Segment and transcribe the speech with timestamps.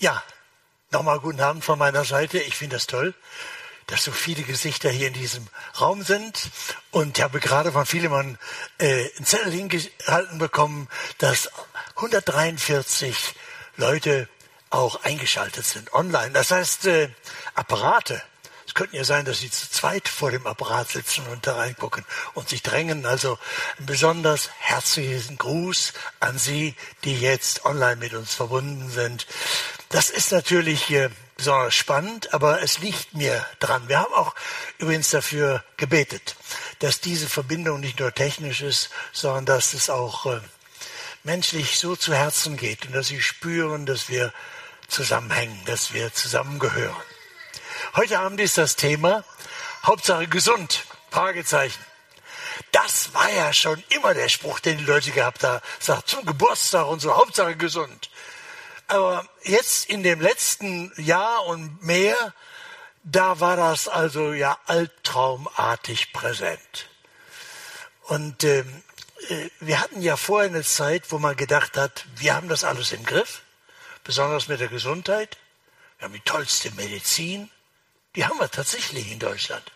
[0.00, 0.22] Ja,
[0.92, 2.38] nochmal guten Abend von meiner Seite.
[2.38, 3.12] Ich finde das toll,
[3.86, 5.46] dass so viele Gesichter hier in diesem
[5.78, 6.48] Raum sind.
[6.90, 8.38] Und ich habe gerade von Philemon
[8.78, 11.50] äh, einen Zettel hingehalten bekommen, dass
[11.96, 13.34] 143
[13.76, 14.26] Leute
[14.70, 16.30] auch eingeschaltet sind online.
[16.30, 17.10] Das heißt, äh,
[17.54, 18.22] Apparate
[18.70, 22.04] es könnte ja sein, dass sie zu zweit vor dem Apparat sitzen und da reingucken
[22.34, 23.04] und sich drängen.
[23.04, 23.36] Also
[23.80, 29.26] ein besonders herzlichen Gruß an Sie, die jetzt online mit uns verbunden sind.
[29.88, 33.88] Das ist natürlich äh, besonders spannend, aber es liegt mir dran.
[33.88, 34.36] Wir haben auch
[34.78, 36.36] übrigens dafür gebetet,
[36.78, 40.40] dass diese Verbindung nicht nur technisch ist, sondern dass es auch äh,
[41.24, 44.32] menschlich so zu Herzen geht und dass Sie spüren, dass wir
[44.86, 47.09] zusammenhängen, dass wir zusammengehören.
[47.96, 49.24] Heute Abend ist das Thema
[49.84, 50.84] Hauptsache gesund.
[51.10, 51.84] Fragezeichen.
[52.70, 55.60] Das war ja schon immer der Spruch, den die Leute gehabt haben.
[55.80, 58.08] Sagt zum Geburtstag und so, Hauptsache gesund.
[58.86, 62.32] Aber jetzt in dem letzten Jahr und mehr,
[63.02, 66.88] da war das also ja albtraumartig präsent.
[68.02, 68.84] Und ähm,
[69.30, 72.92] äh, wir hatten ja vorher eine Zeit, wo man gedacht hat, wir haben das alles
[72.92, 73.42] im Griff,
[74.04, 75.38] besonders mit der Gesundheit.
[75.98, 77.50] Wir haben die tollste Medizin,
[78.16, 79.72] die haben wir tatsächlich in Deutschland.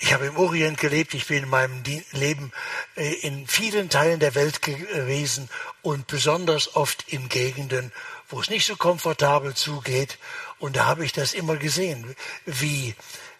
[0.00, 2.52] Ich habe im Orient gelebt, ich bin in meinem Leben
[2.96, 5.48] äh, in vielen Teilen der Welt gewesen
[5.82, 7.92] und besonders oft in Gegenden,
[8.28, 10.18] wo es nicht so komfortabel zugeht.
[10.60, 12.14] Und da habe ich das immer gesehen,
[12.46, 12.94] wie,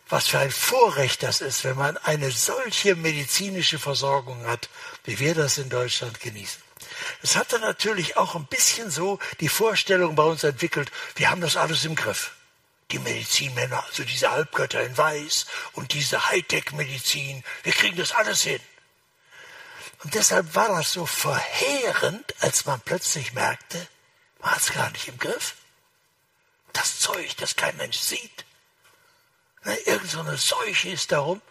[0.08, 4.68] was für ein Vorrecht das ist, wenn man eine solche medizinische Versorgung hat,
[5.04, 6.60] wie wir das in Deutschland genießen.
[7.22, 11.40] Es hat dann natürlich auch ein bisschen so die Vorstellung bei uns entwickelt, wir haben
[11.40, 12.32] das alles im Griff
[12.90, 18.60] die Medizinmänner, also diese Halbgötter in Weiß und diese Hightech-Medizin, wir kriegen das alles hin.
[20.04, 23.86] Und deshalb war das so verheerend, als man plötzlich merkte,
[24.40, 25.56] man hat es gar nicht im Griff.
[26.72, 28.44] Das Zeug, das kein Mensch sieht.
[29.64, 31.42] Ne, irgend so eine Seuche ist darum.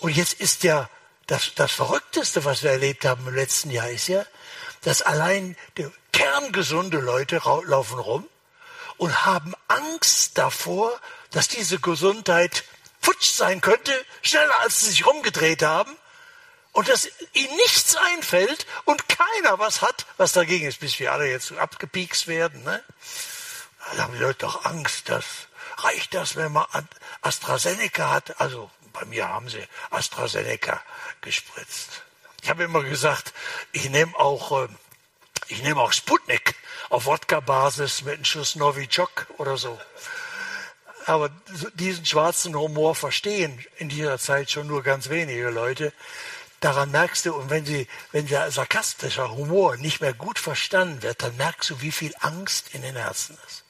[0.00, 0.90] Und jetzt ist ja
[1.26, 4.26] das, das Verrückteste, was wir erlebt haben im letzten Jahr, ist ja,
[4.82, 5.56] dass allein
[6.12, 8.28] kerngesunde Leute laufen rum
[8.96, 10.98] und haben Angst davor,
[11.30, 12.64] dass diese Gesundheit
[13.00, 13.92] futsch sein könnte,
[14.22, 15.96] schneller als sie sich rumgedreht haben
[16.72, 21.28] und dass ihnen nichts einfällt und keiner was hat, was dagegen ist, bis wir alle
[21.28, 22.62] jetzt abgepiekst werden.
[22.64, 22.82] Ne?
[23.96, 25.24] Da haben die Leute doch Angst, dass
[25.78, 26.66] reicht das, wenn man
[27.22, 28.40] AstraZeneca hat?
[28.40, 30.82] Also bei mir haben sie AstraZeneca
[31.20, 32.02] gespritzt.
[32.42, 33.32] Ich habe immer gesagt,
[33.72, 34.68] ich nehme auch, äh,
[35.48, 36.54] ich nehme auch Sputnik
[36.92, 39.80] auf Wodka-Basis mit einem Schuss Novichok oder so.
[41.06, 41.30] Aber
[41.74, 45.94] diesen schwarzen Humor verstehen in dieser Zeit schon nur ganz wenige Leute.
[46.60, 51.22] Daran merkst du, und wenn, sie, wenn der sarkastische Humor nicht mehr gut verstanden wird,
[51.22, 53.64] dann merkst du, wie viel Angst in den Herzen ist.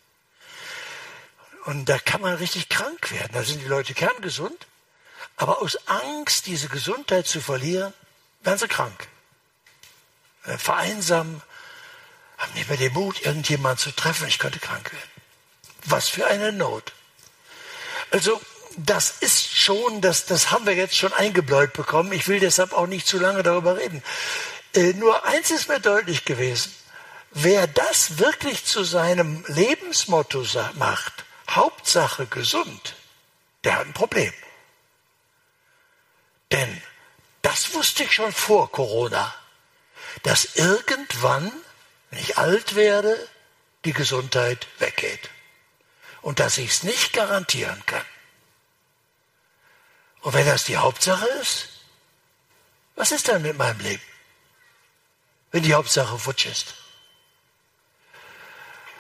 [1.64, 3.30] Und da kann man richtig krank werden.
[3.34, 4.66] Da sind die Leute kerngesund,
[5.36, 7.94] aber aus Angst, diese Gesundheit zu verlieren,
[8.40, 9.06] werden sie krank.
[10.44, 11.40] Äh, vereinsamen,
[12.42, 14.26] haben nicht mehr den Mut, irgendjemanden zu treffen.
[14.28, 15.10] Ich könnte krank werden.
[15.84, 16.92] Was für eine Not.
[18.10, 18.40] Also,
[18.76, 22.12] das ist schon, das, das haben wir jetzt schon eingebläut bekommen.
[22.12, 24.02] Ich will deshalb auch nicht zu lange darüber reden.
[24.74, 26.74] Äh, nur eins ist mir deutlich gewesen.
[27.30, 32.96] Wer das wirklich zu seinem Lebensmotto macht, Hauptsache gesund,
[33.64, 34.32] der hat ein Problem.
[36.50, 36.82] Denn
[37.40, 39.34] das wusste ich schon vor Corona,
[40.22, 41.50] dass irgendwann
[42.12, 43.28] wenn ich alt werde,
[43.86, 45.30] die Gesundheit weggeht.
[46.20, 48.04] Und dass ich es nicht garantieren kann.
[50.20, 51.68] Und wenn das die Hauptsache ist,
[52.96, 54.02] was ist dann mit meinem Leben?
[55.52, 56.74] Wenn die Hauptsache futsch ist.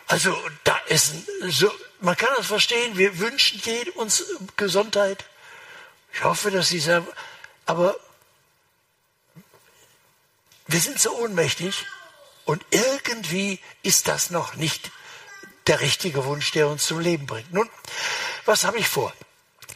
[0.06, 0.34] Also
[0.64, 1.12] da ist
[1.48, 1.70] so,
[2.00, 4.24] man kann das verstehen, wir wünschen uns
[4.56, 5.26] Gesundheit.
[6.14, 7.06] Ich hoffe, dass dieser,
[7.66, 7.94] aber
[10.66, 11.86] wir sind so ohnmächtig,
[12.44, 14.90] und irgendwie ist das noch nicht
[15.66, 17.52] der richtige Wunsch, der uns zum Leben bringt.
[17.52, 17.68] Nun,
[18.44, 19.12] was habe ich vor?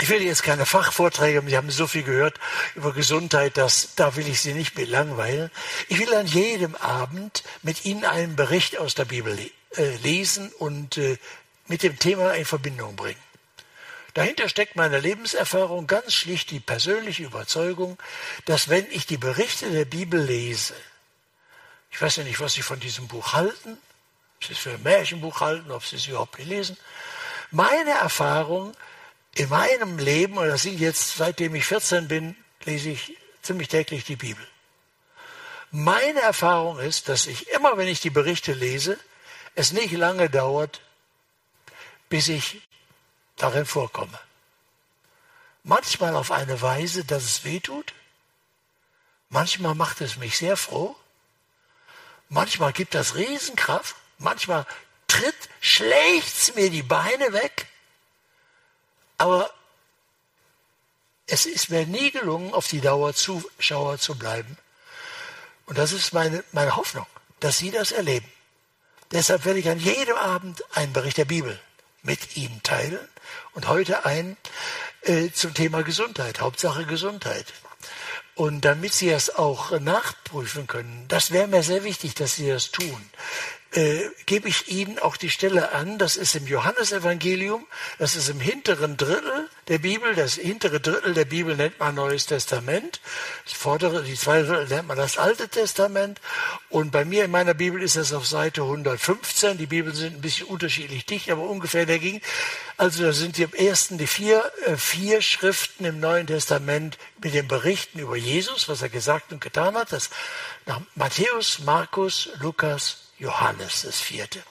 [0.00, 2.38] Ich will jetzt keine Fachvorträge, Sie haben so viel gehört
[2.74, 5.50] über Gesundheit, dass, da will ich Sie nicht mit langweilen.
[5.88, 9.38] Ich will an jedem Abend mit Ihnen einen Bericht aus der Bibel
[9.76, 11.16] äh, lesen und äh,
[11.66, 13.20] mit dem Thema in Verbindung bringen.
[14.12, 17.98] Dahinter steckt meine Lebenserfahrung ganz schlicht die persönliche Überzeugung,
[18.44, 20.74] dass wenn ich die Berichte der Bibel lese,
[21.96, 23.78] ich weiß ja nicht, was Sie von diesem Buch halten,
[24.37, 26.76] ob Sie es für ein Märchenbuch halten, ob Sie es überhaupt nicht lesen.
[27.50, 28.76] Meine Erfahrung
[29.34, 34.04] in meinem Leben, und das sind jetzt, seitdem ich 14 bin, lese ich ziemlich täglich
[34.04, 34.46] die Bibel.
[35.70, 38.98] Meine Erfahrung ist, dass ich immer, wenn ich die Berichte lese,
[39.54, 40.82] es nicht lange dauert,
[42.10, 42.60] bis ich
[43.37, 44.20] darin vorkomme.
[45.62, 47.94] Manchmal auf eine Weise, dass es weh tut.
[49.31, 50.94] Manchmal macht es mich sehr froh.
[52.28, 53.94] Manchmal gibt das Riesenkraft.
[54.19, 54.67] Manchmal
[55.06, 57.67] tritt, schlägt mir die Beine weg.
[59.19, 59.50] Aber
[61.26, 64.56] es ist mir nie gelungen, auf die Dauer Zuschauer zu bleiben.
[65.67, 67.06] Und das ist meine, meine Hoffnung,
[67.40, 68.31] dass Sie das erleben.
[69.11, 71.61] Deshalb werde ich an jedem Abend einen Bericht der Bibel
[72.02, 73.00] mit Ihnen teilen
[73.55, 74.37] und heute ein
[75.02, 77.52] äh, zum Thema Gesundheit, Hauptsache Gesundheit.
[78.36, 82.70] Und damit Sie es auch nachprüfen können, das wäre mir sehr wichtig, dass Sie das
[82.70, 83.10] tun
[83.72, 87.66] äh, gebe ich Ihnen auch die Stelle an, das ist im Johannesevangelium,
[87.98, 92.26] das ist im hinteren Drittel der Bibel, das hintere Drittel der Bibel nennt man Neues
[92.26, 93.00] Testament,
[93.44, 96.20] das vordere, die zweite Drittel nennt man das Alte Testament.
[96.70, 100.20] Und bei mir in meiner Bibel ist das auf Seite 115, die Bibeln sind ein
[100.20, 102.20] bisschen unterschiedlich dicht, aber ungefähr dagegen,
[102.76, 107.34] also da sind die im ersten die vier, äh, vier Schriften im Neuen Testament mit
[107.34, 110.10] den Berichten über Jesus, was er gesagt und getan hat, das
[110.66, 114.42] nach Matthäus, Markus, Lukas, Johannes, das vierte.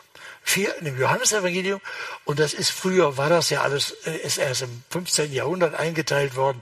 [0.48, 1.82] Vier, im Johannesevangelium,
[2.24, 5.34] und das ist früher, war das ja alles, äh, ist erst im 15.
[5.34, 6.62] Jahrhundert eingeteilt worden,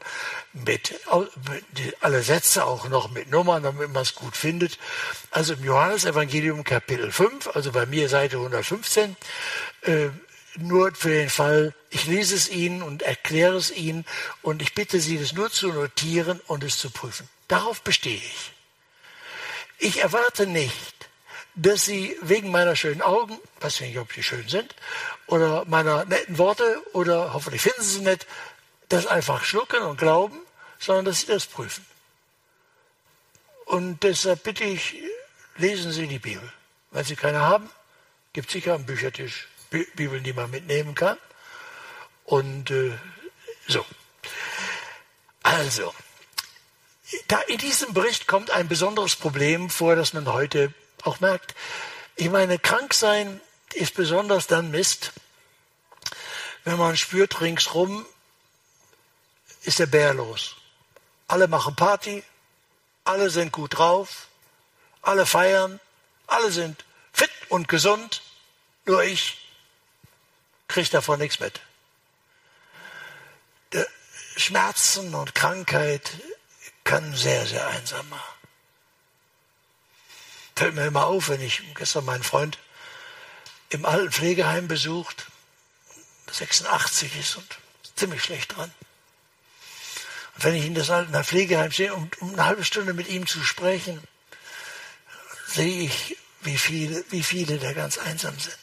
[0.53, 0.93] mit,
[1.49, 4.79] mit alle Sätze auch noch mit Nummern, damit man es gut findet.
[5.31, 9.17] Also im Johannesevangelium Kapitel 5, also bei mir Seite 115,
[9.81, 10.09] äh,
[10.55, 14.05] nur für den Fall, ich lese es Ihnen und erkläre es Ihnen
[14.41, 17.27] und ich bitte Sie, das nur zu notieren und es zu prüfen.
[17.49, 18.53] Darauf bestehe ich.
[19.79, 20.92] Ich erwarte nicht,
[21.55, 24.75] dass sie wegen meiner schönen Augen, weiß nicht, ob die schön sind,
[25.27, 28.25] oder meiner netten Worte, oder hoffentlich finden sie sie nett,
[28.89, 30.37] das einfach schlucken und glauben,
[30.79, 31.85] sondern dass sie das prüfen.
[33.65, 34.95] Und deshalb bitte ich,
[35.55, 36.51] lesen Sie die Bibel.
[36.91, 37.69] Wenn Sie keine haben,
[38.33, 41.17] gibt es sicher am Büchertisch Bibeln, die man mitnehmen kann.
[42.25, 42.91] Und äh,
[43.67, 43.85] so.
[45.41, 45.93] Also,
[47.27, 50.73] da in diesem Bericht kommt ein besonderes Problem vor, das man heute
[51.03, 51.55] auch merkt,
[52.15, 53.41] ich meine, krank sein
[53.73, 55.13] ist besonders dann Mist,
[56.63, 58.05] wenn man spürt ringsrum,
[59.63, 60.55] ist der Bär los.
[61.27, 62.23] Alle machen Party,
[63.03, 64.27] alle sind gut drauf,
[65.01, 65.79] alle feiern,
[66.27, 68.21] alle sind fit und gesund,
[68.85, 69.37] nur ich
[70.67, 71.61] kriege davon nichts mit.
[74.35, 76.11] Schmerzen und Krankheit
[76.83, 78.42] können sehr, sehr einsam machen
[80.55, 82.57] fällt mir immer auf, wenn ich gestern meinen Freund
[83.69, 85.27] im alten Pflegeheim besucht,
[86.31, 87.57] 86 ist und
[87.95, 88.71] ziemlich schlecht dran.
[90.35, 93.27] Und wenn ich in das alte Pflegeheim sehe, um, um eine halbe Stunde mit ihm
[93.27, 94.01] zu sprechen,
[95.47, 98.57] sehe ich, wie viele, wie viele da ganz einsam sind.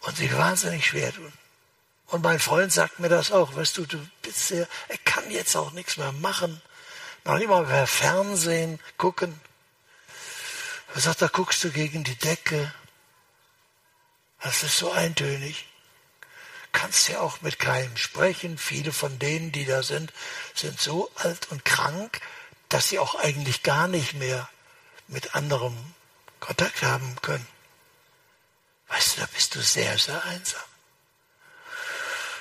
[0.00, 1.32] Und sich wahnsinnig schwer tun.
[2.06, 5.56] Und mein Freund sagt mir das auch, weißt du, du bist sehr, er kann jetzt
[5.56, 6.60] auch nichts mehr machen.
[7.24, 9.40] Noch nicht mal mehr Fernsehen gucken.
[10.94, 12.72] Er sagt, da guckst du gegen die Decke.
[14.42, 15.66] Das ist so eintönig.
[16.72, 18.58] Kannst ja auch mit keinem sprechen.
[18.58, 20.12] Viele von denen, die da sind,
[20.54, 22.20] sind so alt und krank,
[22.68, 24.48] dass sie auch eigentlich gar nicht mehr
[25.08, 25.76] mit anderem
[26.40, 27.46] Kontakt haben können.
[28.88, 30.60] Weißt du, da bist du sehr, sehr einsam.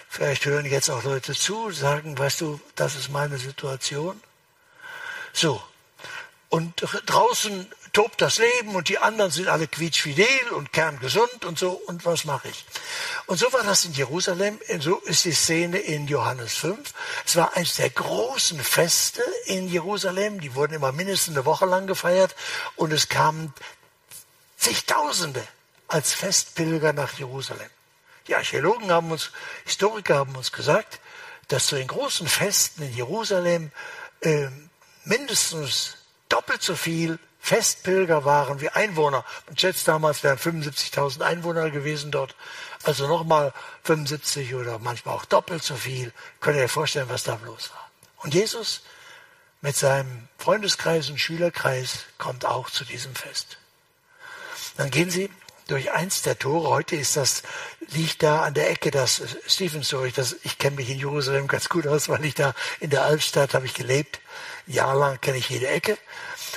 [0.09, 4.21] Vielleicht hören jetzt auch Leute zu, sagen, weißt du, das ist meine Situation.
[5.31, 5.63] So.
[6.49, 11.71] Und draußen tobt das Leben und die anderen sind alle quietschfidel und kerngesund und so.
[11.71, 12.65] Und was mache ich?
[13.25, 14.59] Und so war das in Jerusalem.
[14.79, 16.93] So ist die Szene in Johannes 5.
[17.25, 20.39] Es war eines der großen Feste in Jerusalem.
[20.39, 22.35] Die wurden immer mindestens eine Woche lang gefeiert.
[22.75, 23.53] Und es kamen
[24.57, 25.45] zigtausende
[25.87, 27.69] als Festpilger nach Jerusalem.
[28.27, 29.31] Die Archäologen haben uns,
[29.65, 30.99] Historiker haben uns gesagt,
[31.49, 33.71] dass zu den großen Festen in Jerusalem
[34.21, 34.47] äh,
[35.03, 35.97] mindestens
[36.29, 39.25] doppelt so viel Festpilger waren wie Einwohner.
[39.47, 42.35] Man schätzt damals wären 75.000 Einwohner gewesen dort.
[42.83, 43.51] Also nochmal
[43.83, 46.13] 75 oder manchmal auch doppelt so viel.
[46.39, 47.89] Könnt ihr euch vorstellen, was da bloß war.
[48.17, 48.81] Und Jesus
[49.61, 53.57] mit seinem Freundeskreis und Schülerkreis kommt auch zu diesem Fest.
[54.77, 55.29] Dann gehen sie
[55.67, 56.69] durch eins der Tore.
[56.69, 57.43] Heute ist das,
[57.89, 60.13] liegt da an der Ecke das Stephensburg.
[60.15, 63.53] Das, ich kenne mich in Jerusalem ganz gut aus, weil ich da in der Altstadt
[63.55, 64.19] habe ich gelebt.
[64.67, 65.97] Jahrelang kenne ich jede Ecke.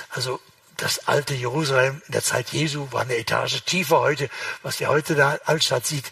[0.09, 0.39] Also
[0.77, 4.29] das alte Jerusalem in der Zeit Jesu war eine Etage tiefer heute,
[4.61, 6.11] was ihr heute da Altstadt sieht,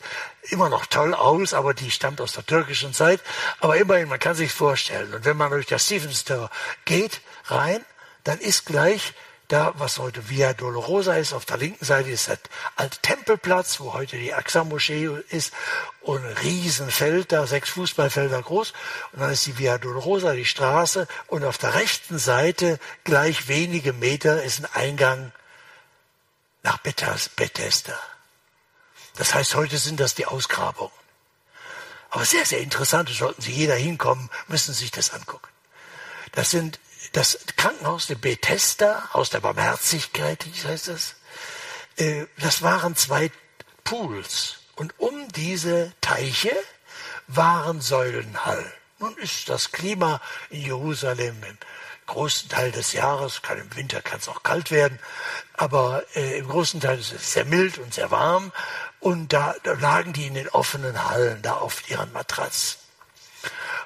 [0.49, 3.21] immer noch toll aus, aber die stammt aus der türkischen Zeit.
[3.59, 5.13] Aber immerhin, man kann sich vorstellen.
[5.13, 6.49] Und wenn man durch das Stevens Tower
[6.85, 7.83] geht, rein,
[8.23, 9.13] dann ist gleich
[9.47, 12.39] da, was heute Via Dolorosa ist, auf der linken Seite ist der
[12.75, 15.53] alte Tempelplatz, wo heute die Aqsa-Moschee ist,
[16.01, 18.73] und ein Riesenfeld da, sechs Fußballfelder groß.
[19.11, 23.93] Und dann ist die Via Dolorosa, die Straße, und auf der rechten Seite, gleich wenige
[23.93, 25.31] Meter, ist ein Eingang
[26.63, 27.99] nach Bethesda.
[29.15, 30.91] Das heißt, heute sind das die Ausgrabungen.
[32.09, 35.47] Aber sehr, sehr interessant, sollten Sie jeder hinkommen, müssen sich das angucken.
[36.31, 36.79] Das sind
[37.13, 41.15] das Krankenhaus der Bethesda, aus der Barmherzigkeit, wie heißt das?
[41.95, 43.31] Äh, das waren zwei
[43.83, 44.57] Pools.
[44.75, 46.55] Und um diese Teiche
[47.27, 48.71] waren Säulenhallen.
[48.99, 51.57] Nun ist das Klima in Jerusalem im
[52.07, 54.99] großen Teil des Jahres, kann im Winter kann es auch kalt werden,
[55.53, 58.51] aber äh, im großen Teil ist es sehr mild und sehr warm.
[58.99, 62.82] Und da, da lagen die in den offenen Hallen, da auf ihren Matratzen.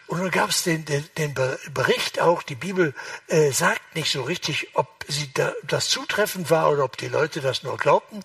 [0.07, 1.33] Und dann gab es den, den, den,
[1.73, 2.93] Bericht auch, die Bibel
[3.27, 7.41] äh, sagt nicht so richtig, ob sie da, das zutreffend war oder ob die Leute
[7.41, 8.23] das nur glaubten,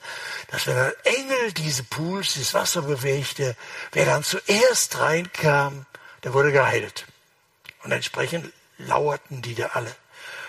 [0.51, 3.57] dass wenn ein Engel diese Pools, dieses Wasser bewegte,
[3.91, 5.87] wer dann zuerst reinkam,
[6.23, 7.07] der wurde geheilt.
[7.83, 9.95] Und entsprechend lauerten die da alle.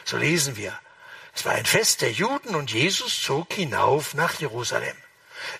[0.05, 0.77] So lesen wir.
[1.35, 4.95] Es war ein Fest der Juden und Jesus zog hinauf nach Jerusalem.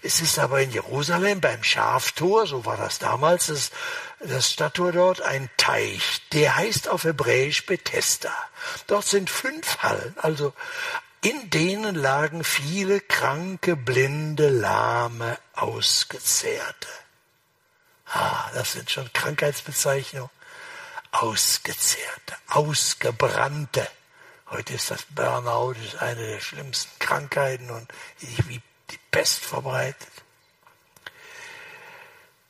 [0.02, 3.72] Es ist aber in Jerusalem beim Schaftor, so war das damals, das,
[4.20, 6.22] das Stadttor dort, ein Teich.
[6.32, 8.34] Der heißt auf Hebräisch Bethesda.
[8.88, 10.54] Dort sind fünf Hallen, also
[11.22, 16.90] in denen lagen viele kranke, blinde, lahme, ausgezehrte.
[18.08, 20.30] Ah, das sind schon Krankheitsbezeichnungen.
[21.12, 23.88] Ausgezehrte, ausgebrannte.
[24.50, 27.88] Heute ist das Burnout ist eine der schlimmsten Krankheiten und
[28.20, 28.62] wie
[28.94, 30.10] die Pest verbreitet.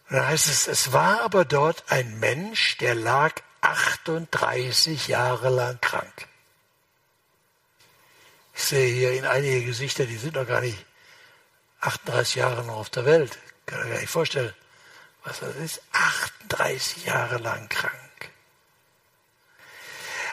[0.10, 5.80] Und dann heißt es, es war aber dort ein Mensch, der lag 38 Jahre lang
[5.82, 6.28] krank.
[8.56, 10.78] Ich sehe hier in einige Gesichter, die sind noch gar nicht
[11.80, 13.38] 38 Jahre noch auf der Welt.
[13.66, 14.54] Kann ich mir gar nicht vorstellen,
[15.24, 15.82] was das ist.
[15.94, 17.94] 38 Jahre lang krank.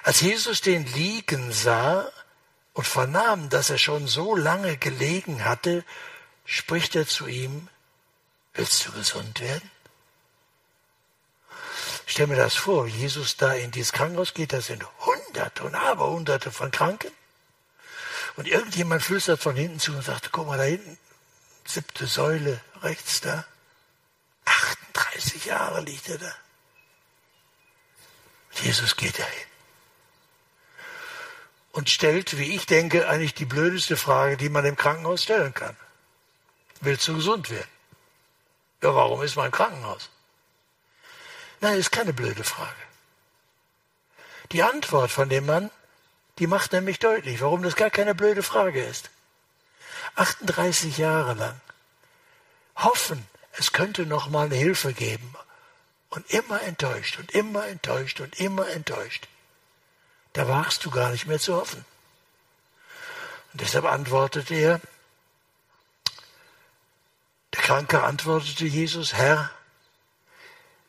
[0.02, 2.11] Als Jesus den liegen sah,
[2.73, 5.85] und vernahm, dass er schon so lange gelegen hatte,
[6.45, 7.69] spricht er zu ihm,
[8.55, 9.71] willst du gesund werden?
[12.07, 16.50] Stell mir das vor, Jesus da in dieses Krankenhaus geht, da sind Hunderte und Aberhunderte
[16.50, 17.12] von Kranken.
[18.37, 20.99] Und irgendjemand flüstert von hinten zu und sagt, guck mal da hinten,
[21.65, 23.45] siebte Säule rechts da.
[24.45, 26.35] 38 Jahre liegt er da.
[28.53, 29.50] Jesus geht dahin
[31.73, 35.77] und stellt, wie ich denke, eigentlich die blödeste Frage, die man im Krankenhaus stellen kann.
[36.81, 37.69] Willst du gesund werden?
[38.83, 40.11] Ja, warum ist man im Krankenhaus?
[41.61, 42.73] Nein, ist keine blöde Frage.
[44.53, 45.71] Die Antwort von dem Mann,
[46.39, 49.11] die macht nämlich deutlich, warum das gar keine blöde Frage ist.
[50.17, 51.61] 38 Jahre lang
[52.77, 55.35] hoffen, es könnte noch mal eine Hilfe geben
[56.09, 59.29] und immer enttäuscht und immer enttäuscht und immer enttäuscht.
[60.32, 61.84] Da wagst du gar nicht mehr zu hoffen.
[63.52, 64.80] Und deshalb antwortete er,
[67.52, 69.50] der Kranke antwortete Jesus, Herr,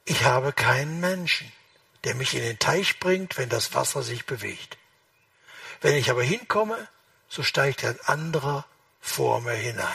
[0.05, 1.51] ich habe keinen Menschen,
[2.03, 4.77] der mich in den Teich bringt, wenn das Wasser sich bewegt.
[5.81, 6.87] Wenn ich aber hinkomme,
[7.29, 8.65] so steigt ein anderer
[8.99, 9.87] vor mir hinein.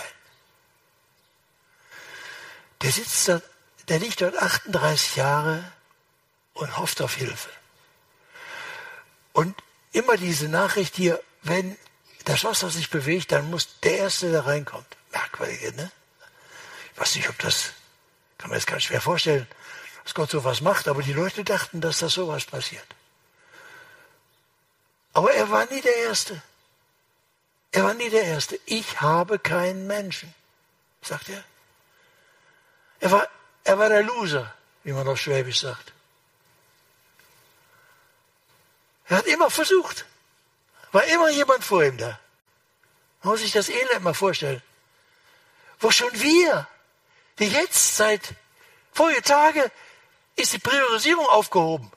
[2.83, 3.41] Der sitzt da,
[3.89, 5.73] der liegt dort 38 Jahre
[6.55, 7.51] und hofft auf Hilfe.
[9.37, 9.55] Und
[9.93, 11.77] immer diese Nachricht hier, wenn
[12.25, 14.87] das Wasser sich bewegt, dann muss der Erste, der reinkommt.
[15.13, 15.93] Merkwürdige, ne?
[16.95, 17.75] Ich weiß nicht, ob das,
[18.39, 19.47] kann man jetzt ganz schwer vorstellen,
[20.05, 22.87] dass Gott sowas macht, aber die Leute dachten, dass das sowas passiert.
[25.13, 26.43] Aber er war nie der Erste.
[27.73, 28.59] Er war nie der Erste.
[28.65, 30.35] Ich habe keinen Menschen,
[31.03, 31.45] sagt er.
[33.01, 33.29] Er war,
[33.65, 35.93] er war der Loser, wie man auf Schwäbisch sagt.
[39.09, 40.05] Er hat immer versucht.
[40.93, 42.19] War immer jemand vor ihm da.
[43.23, 44.63] Man muss sich das Elend mal vorstellen.
[45.79, 46.67] Wo schon wir,
[47.37, 48.35] wie jetzt seit
[48.93, 49.71] vorige Tage,
[50.37, 51.91] ist die Priorisierung aufgehoben.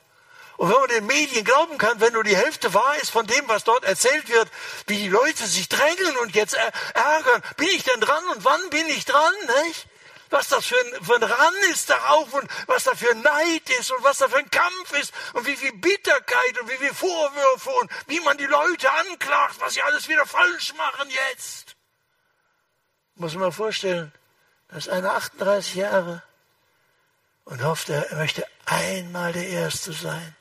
[0.56, 3.48] Und wenn man den Medien glauben kann, wenn nur die Hälfte wahr ist von dem,
[3.48, 4.48] was dort erzählt wird,
[4.86, 6.54] wie die Leute sich drängeln und jetzt
[6.92, 9.32] ärgern, bin ich denn dran und wann bin ich dran,
[9.64, 9.86] nicht?
[10.30, 13.90] Was das für ein, für ein Ran ist darauf und was da für Neid ist
[13.90, 17.70] und was da für ein Kampf ist und wie viel Bitterkeit und wie viel Vorwürfe
[17.70, 21.76] und wie man die Leute anklagt, was sie alles wieder falsch machen jetzt.
[23.16, 24.12] Muss man vorstellen,
[24.68, 26.22] das ist einer 38 Jahre
[27.44, 30.36] und hofft, er möchte einmal der Erste sein.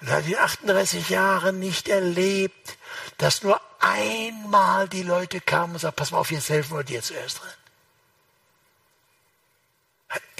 [0.00, 2.78] Und er hat in 38 Jahren nicht erlebt,
[3.18, 7.02] dass nur einmal die Leute kamen und sagten, pass mal auf, jetzt helfen wir dir
[7.02, 7.61] zuerst drin.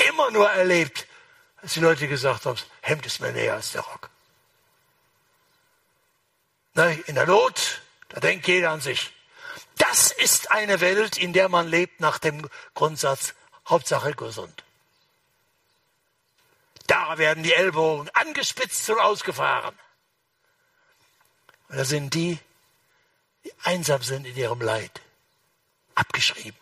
[0.09, 1.07] Immer nur erlebt,
[1.61, 4.11] dass die Leute gesagt haben, Hemd ist mir näher als der Rock.
[7.07, 9.13] In der Not, da denkt jeder an sich.
[9.77, 13.35] Das ist eine Welt, in der man lebt nach dem Grundsatz
[13.69, 14.65] Hauptsache gesund.
[16.87, 19.79] Da werden die Ellbogen angespitzt und ausgefahren.
[21.69, 22.39] Und da sind die,
[23.45, 25.01] die einsam sind in ihrem Leid,
[25.95, 26.59] abgeschrieben,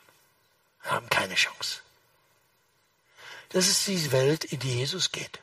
[0.83, 1.81] haben keine Chance.
[3.50, 5.40] Das ist die Welt, in die Jesus geht.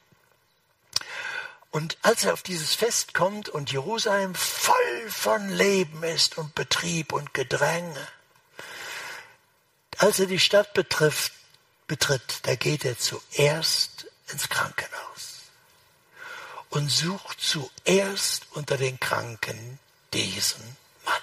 [1.72, 7.14] Und als er auf dieses Fest kommt und Jerusalem voll von Leben ist und Betrieb
[7.14, 8.08] und Gedränge,
[9.98, 11.34] als er die Stadt betrifft,
[11.88, 15.42] betritt, da geht er zuerst ins Krankenhaus
[16.70, 19.80] und sucht zuerst unter den Kranken
[20.14, 21.22] diesen Mann.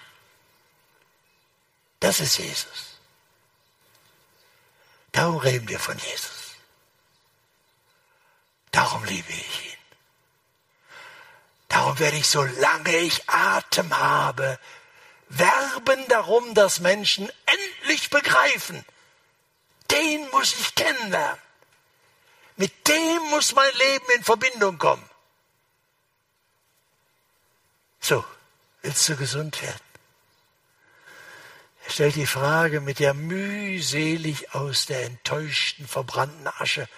[2.00, 2.98] Das ist Jesus.
[5.12, 6.43] Darum reden wir von Jesus.
[8.75, 9.78] Darum liebe ich ihn.
[11.69, 14.59] Darum werde ich, solange ich Atem habe,
[15.28, 18.85] werben darum, dass Menschen endlich begreifen,
[19.93, 21.40] den muss ich kennenlernen.
[22.57, 25.09] Mit dem muss mein Leben in Verbindung kommen.
[28.00, 28.25] So,
[28.83, 29.81] willst du gesund werden?
[31.87, 36.88] Er stellt die Frage, mit der mühselig aus der enttäuschten, verbrannten Asche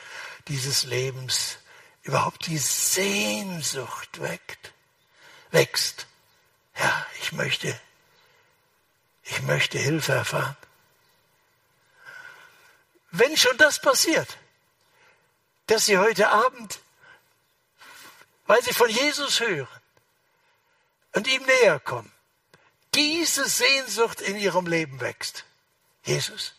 [0.48, 1.58] dieses Lebens
[2.06, 4.72] überhaupt die Sehnsucht weckt,
[5.50, 6.06] wächst.
[6.78, 7.78] Ja, ich möchte,
[9.24, 10.56] ich möchte Hilfe erfahren.
[13.10, 14.38] Wenn schon das passiert,
[15.66, 16.78] dass Sie heute Abend,
[18.46, 19.80] weil Sie von Jesus hören
[21.12, 22.12] und ihm näher kommen,
[22.94, 25.44] diese Sehnsucht in Ihrem Leben wächst.
[26.04, 26.54] Jesus,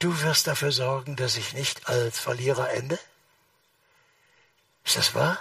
[0.00, 2.98] du wirst dafür sorgen, dass ich nicht als Verlierer ende?
[4.84, 5.38] Ist das wahr?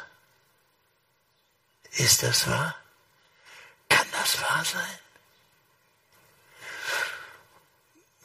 [1.91, 2.75] Ist das wahr?
[3.89, 4.99] Kann das wahr sein?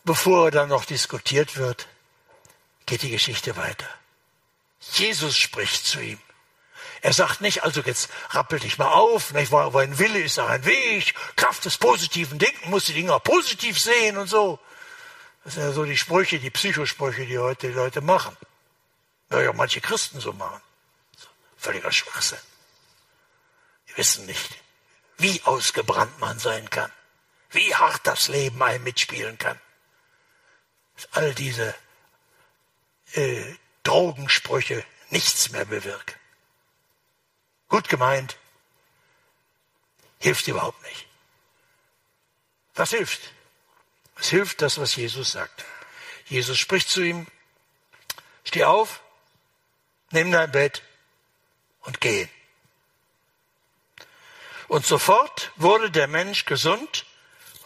[0.04, 1.88] Bevor dann noch diskutiert wird,
[2.86, 3.88] geht die Geschichte weiter.
[4.92, 6.20] Jesus spricht zu ihm.
[7.02, 10.48] Er sagt nicht, also jetzt rappel dich mal auf, nicht, weil ein Wille ist auch
[10.48, 14.58] ein Weg, Kraft des positiven Denken, muss die Dinge auch positiv sehen und so.
[15.44, 18.36] Das sind ja so die Sprüche, die Psychosprüche, die heute die Leute machen.
[19.30, 20.60] Ja, manche Christen so machen.
[21.56, 22.38] Völliger Schwachsinn.
[23.86, 24.58] Wir wissen nicht,
[25.18, 26.92] wie ausgebrannt man sein kann,
[27.50, 29.60] wie hart das Leben einem mitspielen kann.
[30.96, 31.74] Dass all diese
[33.12, 36.14] äh, Drogensprüche nichts mehr bewirken.
[37.68, 38.36] Gut gemeint,
[40.18, 41.06] hilft überhaupt nicht.
[42.74, 43.20] Was hilft?
[44.18, 45.64] Es hilft das, was Jesus sagt.
[46.26, 47.26] Jesus spricht zu ihm,
[48.44, 49.00] steh auf,
[50.10, 50.82] nimm dein Bett
[51.86, 52.28] und gehen.
[54.68, 57.06] Und sofort wurde der Mensch gesund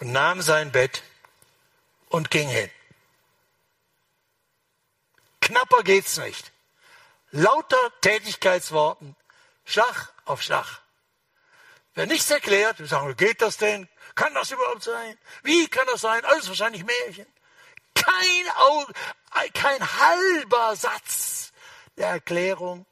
[0.00, 1.02] und nahm sein Bett
[2.08, 2.70] und ging hin.
[5.40, 6.52] Knapper geht's nicht.
[7.30, 9.16] Lauter Tätigkeitsworten,
[9.64, 10.80] Schlag auf Schlag.
[11.94, 13.88] Wer nichts erklärt, wir sagen, geht das denn?
[14.14, 15.18] Kann das überhaupt sein?
[15.42, 16.24] Wie kann das sein?
[16.24, 17.26] Alles wahrscheinlich Märchen.
[17.94, 21.52] Kein, kein halber Satz
[21.96, 22.86] der Erklärung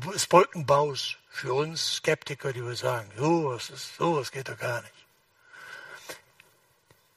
[0.00, 4.58] des Brückenbaus für uns Skeptiker, die wir sagen, so was ist, so was geht doch
[4.58, 4.94] gar nicht.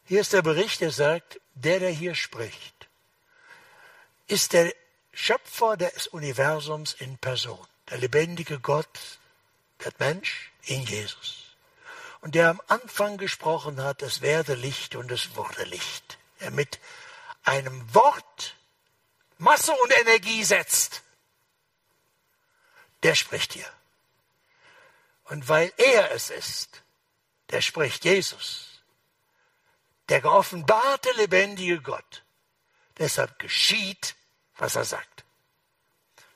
[0.06, 2.88] Hier ist der Bericht, der sagt, der, der hier spricht,
[4.28, 4.74] ist der
[5.14, 9.20] Schöpfer des Universums in Person, der lebendige Gott,
[9.84, 11.56] der Mensch in Jesus.
[12.22, 16.18] Und der am Anfang gesprochen hat, es werde Licht und es wurde Licht.
[16.40, 16.80] Er mit
[17.44, 18.56] einem Wort
[19.38, 21.02] Masse und Energie setzt
[23.04, 23.70] der spricht hier.
[25.26, 26.82] Und weil er es ist,
[27.52, 28.82] der spricht Jesus,
[30.10, 32.24] der geoffenbarte lebendige Gott.
[32.98, 34.16] Deshalb geschieht,
[34.58, 35.24] was er sagt.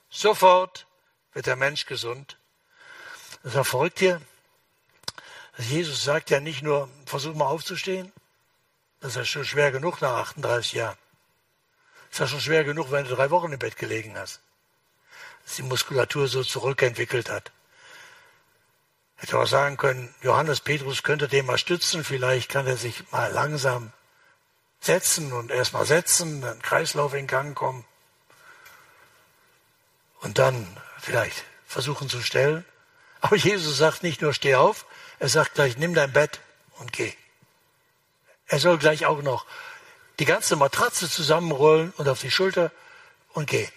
[0.10, 0.88] Sofort
[1.34, 2.38] wird der Mensch gesund.
[3.42, 4.22] Das ist ja verrückt hier.
[5.58, 8.14] Jesus sagt ja nicht nur, versuch mal aufzustehen.
[9.02, 10.98] Das ist ja schon schwer genug nach 38 Jahren.
[12.10, 14.40] Das ist ja schon schwer genug, wenn du drei Wochen im Bett gelegen hast
[15.44, 17.52] dass die Muskulatur so zurückentwickelt hat.
[19.16, 23.32] Hätte auch sagen können, Johannes Petrus könnte den mal stützen, vielleicht kann er sich mal
[23.32, 23.94] langsam
[24.82, 27.86] setzen und erst mal setzen, dann Kreislauf in Gang kommen.
[30.20, 30.68] Und dann
[31.00, 32.66] vielleicht versuchen zu stellen.
[33.22, 34.86] Aber Jesus sagt nicht nur steh auf,
[35.20, 36.42] er sagt gleich nimm dein Bett
[36.80, 37.14] und geh.
[38.48, 39.46] Er soll gleich auch noch
[40.20, 42.72] die ganze Matratze zusammenrollen und auf die Schulter
[43.34, 43.72] und gehen.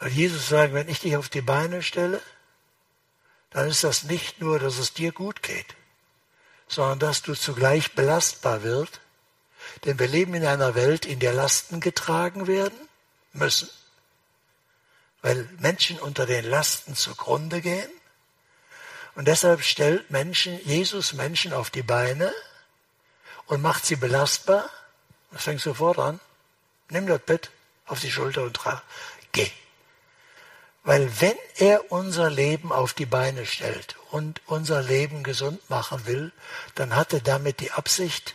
[0.00, 2.20] Weil Jesus sagt, wenn ich dich auf die Beine stelle,
[3.50, 5.76] dann ist das nicht nur, dass es dir gut geht,
[6.68, 9.00] sondern dass du zugleich belastbar wird.
[9.84, 12.78] Denn wir leben in einer Welt, in der Lasten getragen werden
[13.34, 13.68] müssen,
[15.20, 17.90] weil Menschen unter den Lasten zugrunde gehen.
[19.16, 22.32] Und deshalb stellt Menschen, Jesus Menschen auf die Beine
[23.46, 24.70] und macht sie belastbar.
[25.30, 26.20] Das fängt sofort an.
[26.88, 27.50] Nimm das Bett
[27.84, 28.82] auf die Schulter und trag.
[29.32, 29.50] Geh.
[30.90, 36.32] Weil wenn er unser Leben auf die Beine stellt und unser Leben gesund machen will,
[36.74, 38.34] dann hat er damit die Absicht,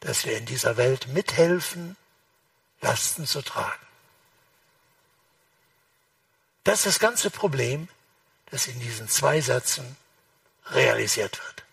[0.00, 1.96] dass wir in dieser Welt mithelfen,
[2.82, 3.86] Lasten zu tragen.
[6.64, 7.88] Das ist das ganze Problem,
[8.50, 9.96] das in diesen zwei Sätzen
[10.72, 11.64] realisiert wird.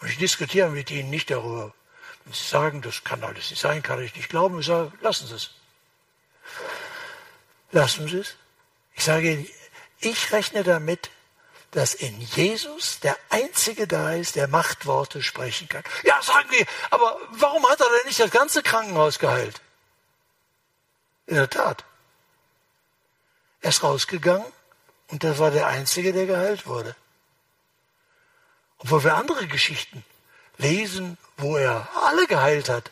[0.00, 1.72] Und ich diskutiere mit Ihnen nicht darüber.
[2.24, 5.28] Wenn Sie sagen, das kann alles nicht sein, kann ich nicht glauben, ich sage, lassen
[5.28, 5.55] Sie es.
[7.76, 8.36] Lassen Sie es.
[8.94, 9.46] Ich sage,
[10.00, 11.10] ich rechne damit,
[11.72, 15.84] dass in Jesus der Einzige da ist, der Machtworte sprechen kann.
[16.02, 19.60] Ja, sagen wir, aber warum hat er denn nicht das ganze Krankenhaus geheilt?
[21.26, 21.84] In der Tat.
[23.60, 24.50] Er ist rausgegangen
[25.08, 26.96] und das war der Einzige, der geheilt wurde.
[28.78, 30.02] Obwohl wir andere Geschichten
[30.56, 32.90] lesen, wo er alle geheilt hat,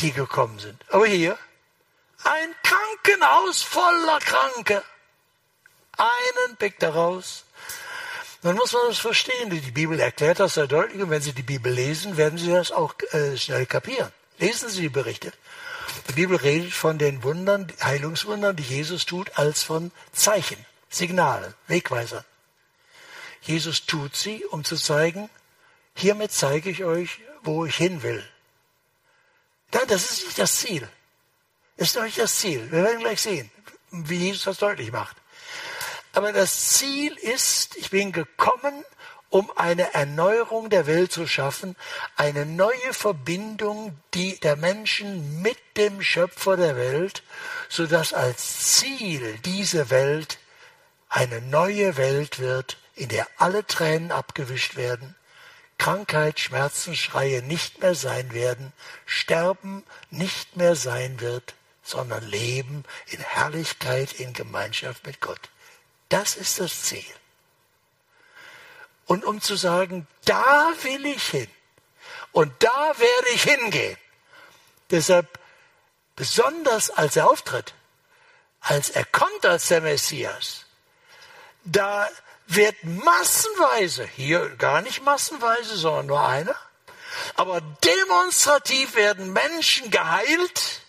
[0.00, 0.84] die gekommen sind.
[0.90, 1.38] Aber hier
[2.24, 4.82] ein Krankenhaus voller Kranke.
[5.96, 7.44] Einen pickt er raus.
[8.42, 9.48] Dann muss man das verstehen.
[9.50, 11.02] Die Bibel erklärt das sehr deutlich.
[11.02, 14.12] Und wenn Sie die Bibel lesen, werden Sie das auch äh, schnell kapieren.
[14.38, 15.32] Lesen Sie die Berichte.
[16.08, 22.24] Die Bibel redet von den Wundern, Heilungswundern, die Jesus tut, als von Zeichen, Signalen, Wegweisern.
[23.42, 25.28] Jesus tut sie, um zu zeigen,
[25.94, 28.26] hiermit zeige ich euch, wo ich hin will.
[29.70, 30.88] Das ist nicht das Ziel.
[31.76, 32.70] Das ist doch nicht das Ziel.
[32.70, 33.50] Wir werden gleich sehen,
[33.90, 35.16] wie Jesus das deutlich macht.
[36.12, 38.84] Aber das Ziel ist, ich bin gekommen,
[39.30, 41.74] um eine Erneuerung der Welt zu schaffen,
[42.16, 47.24] eine neue Verbindung die der Menschen mit dem Schöpfer der Welt,
[47.68, 50.38] so dass als Ziel diese Welt
[51.08, 55.16] eine neue Welt wird, in der alle Tränen abgewischt werden,
[55.78, 58.72] Krankheit, Schmerzen, Schreie nicht mehr sein werden,
[59.04, 65.50] Sterben nicht mehr sein wird, sondern Leben in Herrlichkeit, in Gemeinschaft mit Gott.
[66.08, 67.04] Das ist das Ziel.
[69.06, 71.50] Und um zu sagen, da will ich hin
[72.32, 73.98] und da werde ich hingehen.
[74.90, 75.38] Deshalb,
[76.16, 77.74] besonders als er auftritt,
[78.60, 80.64] als er kommt als der Messias,
[81.64, 82.08] da
[82.46, 86.56] wird massenweise, hier gar nicht massenweise, sondern nur einer,
[87.36, 90.80] aber demonstrativ werden Menschen geheilt,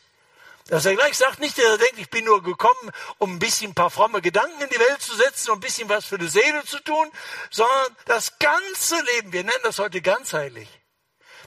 [0.67, 3.71] dass er gleich sagt, nicht, dass er denkt, ich bin nur gekommen, um ein bisschen
[3.71, 6.27] ein paar fromme Gedanken in die Welt zu setzen und ein bisschen was für die
[6.27, 7.11] Seele zu tun,
[7.51, 10.69] sondern das ganze Leben, wir nennen das heute ganzheitlich.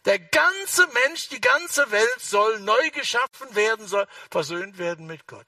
[0.04, 5.46] Der ganze Mensch, die ganze Welt soll neu geschaffen werden, soll versöhnt werden mit Gott.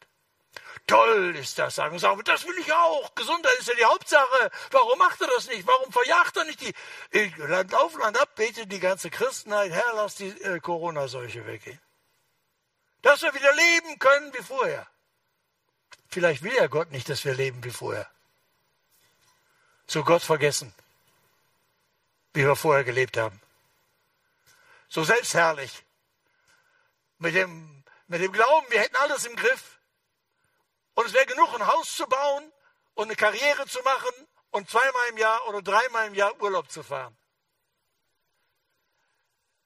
[0.88, 2.20] Toll ist das, sagen sie auch.
[2.22, 3.14] Das will ich auch.
[3.14, 4.50] Gesundheit ist ja die Hauptsache.
[4.72, 5.64] Warum macht er das nicht?
[5.64, 10.16] Warum verjagt er nicht die Land auf, Land ab, betet die ganze Christenheit, Herr, lass
[10.16, 11.80] die äh, Corona-Seuche weggehen.
[13.02, 14.86] Dass wir wieder leben können wie vorher.
[16.08, 18.10] Vielleicht will ja Gott nicht, dass wir leben wie vorher.
[19.86, 20.74] So Gott vergessen,
[22.32, 23.40] wie wir vorher gelebt haben.
[24.88, 25.84] So selbstherrlich.
[27.18, 29.78] Mit dem, mit dem Glauben, wir hätten alles im Griff.
[30.94, 32.52] Und es wäre genug, ein Haus zu bauen
[32.94, 36.82] und eine Karriere zu machen und zweimal im Jahr oder dreimal im Jahr Urlaub zu
[36.82, 37.16] fahren.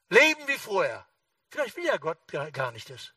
[0.09, 1.07] Leben wie vorher.
[1.49, 3.13] Vielleicht will ja Gott gar nicht das.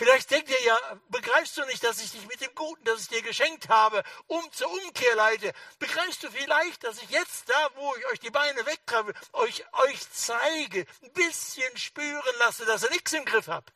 [0.00, 0.78] Vielleicht denkt ihr ja,
[1.10, 4.50] begreifst du nicht, dass ich dich mit dem Guten, das ich dir geschenkt habe, um
[4.50, 5.52] zur Umkehr leite?
[5.78, 10.10] Begreifst du vielleicht, dass ich jetzt da, wo ich euch die Beine wegtreibe, euch, euch
[10.10, 13.74] zeige, ein bisschen spüren lasse, dass ihr nichts im Griff habt?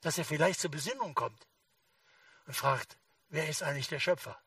[0.00, 1.46] Dass ihr vielleicht zur Besinnung kommt
[2.48, 4.42] und fragt, wer ist eigentlich der Schöpfer?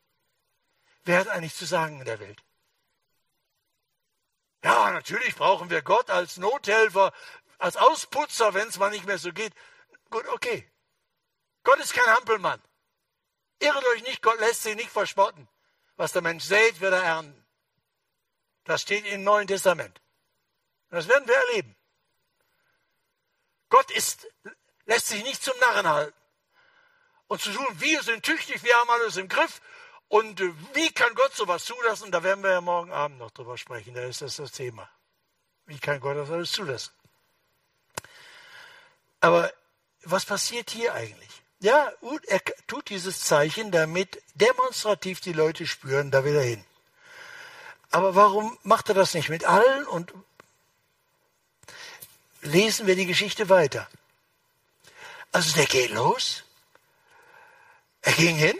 [1.04, 2.44] Wer hat eigentlich zu sagen in der Welt?
[4.62, 7.14] Ja, natürlich brauchen wir Gott als Nothelfer,
[7.56, 9.54] als Ausputzer, wenn es mal nicht mehr so geht.
[10.10, 10.70] Gut, okay.
[11.62, 12.62] Gott ist kein Hampelmann.
[13.58, 15.48] Irret euch nicht, Gott lässt sich nicht verspotten.
[15.96, 17.46] Was der Mensch sät, wird er ernten.
[18.64, 20.00] Das steht im Neuen Testament.
[20.90, 21.76] Das werden wir erleben.
[23.68, 24.26] Gott ist
[24.86, 26.16] lässt sich nicht zum Narren halten.
[27.28, 29.60] Und zu tun, wir sind tüchtig, wir haben alles im Griff.
[30.08, 32.12] Und äh, wie kann Gott sowas zulassen?
[32.12, 33.94] Da werden wir ja morgen Abend noch drüber sprechen.
[33.94, 34.88] Da ist das das Thema.
[35.66, 36.92] Wie kann Gott das alles zulassen?
[39.20, 39.52] Aber
[40.10, 41.42] was passiert hier eigentlich?
[41.60, 41.90] Ja,
[42.26, 46.64] er tut dieses Zeichen, damit demonstrativ die Leute spüren, da will er hin.
[47.90, 49.86] Aber warum macht er das nicht mit allen?
[49.86, 50.12] Und
[52.42, 53.88] lesen wir die Geschichte weiter.
[55.32, 56.44] Also der geht los.
[58.02, 58.56] Er ging hin.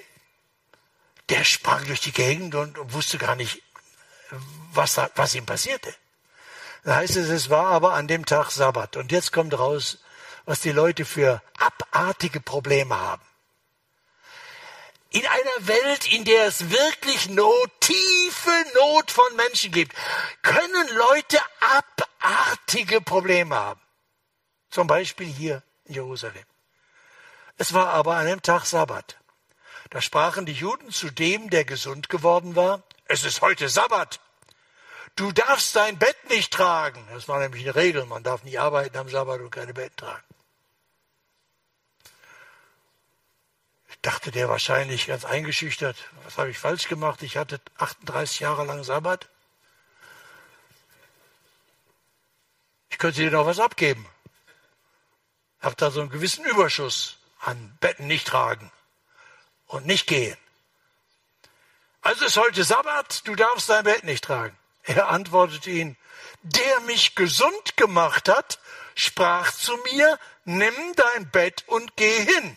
[1.28, 3.62] Der sprang durch die Gegend und wusste gar nicht,
[4.72, 5.94] was, was ihm passierte.
[6.84, 8.96] Da heißt es, es war aber an dem Tag Sabbat.
[8.96, 9.98] Und jetzt kommt raus,
[10.46, 13.22] was die Leute für abartige Probleme haben.
[15.10, 19.94] In einer Welt, in der es wirklich Not, tiefe Not von Menschen gibt,
[20.42, 23.80] können Leute abartige Probleme haben.
[24.70, 26.44] Zum Beispiel hier in Jerusalem.
[27.56, 29.16] Es war aber an dem Tag Sabbat.
[29.90, 34.20] Da sprachen die Juden zu dem, der gesund geworden war, es ist heute Sabbat.
[35.14, 37.06] Du darfst dein Bett nicht tragen.
[37.12, 38.04] Das war nämlich eine Regel.
[38.04, 40.25] Man darf nicht arbeiten am Sabbat und keine Bett tragen.
[44.02, 47.22] Dachte der wahrscheinlich ganz eingeschüchtert, was habe ich falsch gemacht?
[47.22, 49.28] Ich hatte 38 Jahre lang Sabbat.
[52.90, 54.06] Ich könnte dir noch was abgeben.
[55.60, 58.70] Hab da so einen gewissen Überschuss an Betten nicht tragen
[59.66, 60.36] und nicht gehen.
[62.02, 64.56] Also ist heute Sabbat, du darfst dein Bett nicht tragen.
[64.84, 65.96] Er antwortete ihn,
[66.42, 68.60] der mich gesund gemacht hat,
[68.94, 72.56] sprach zu mir, nimm dein Bett und geh hin.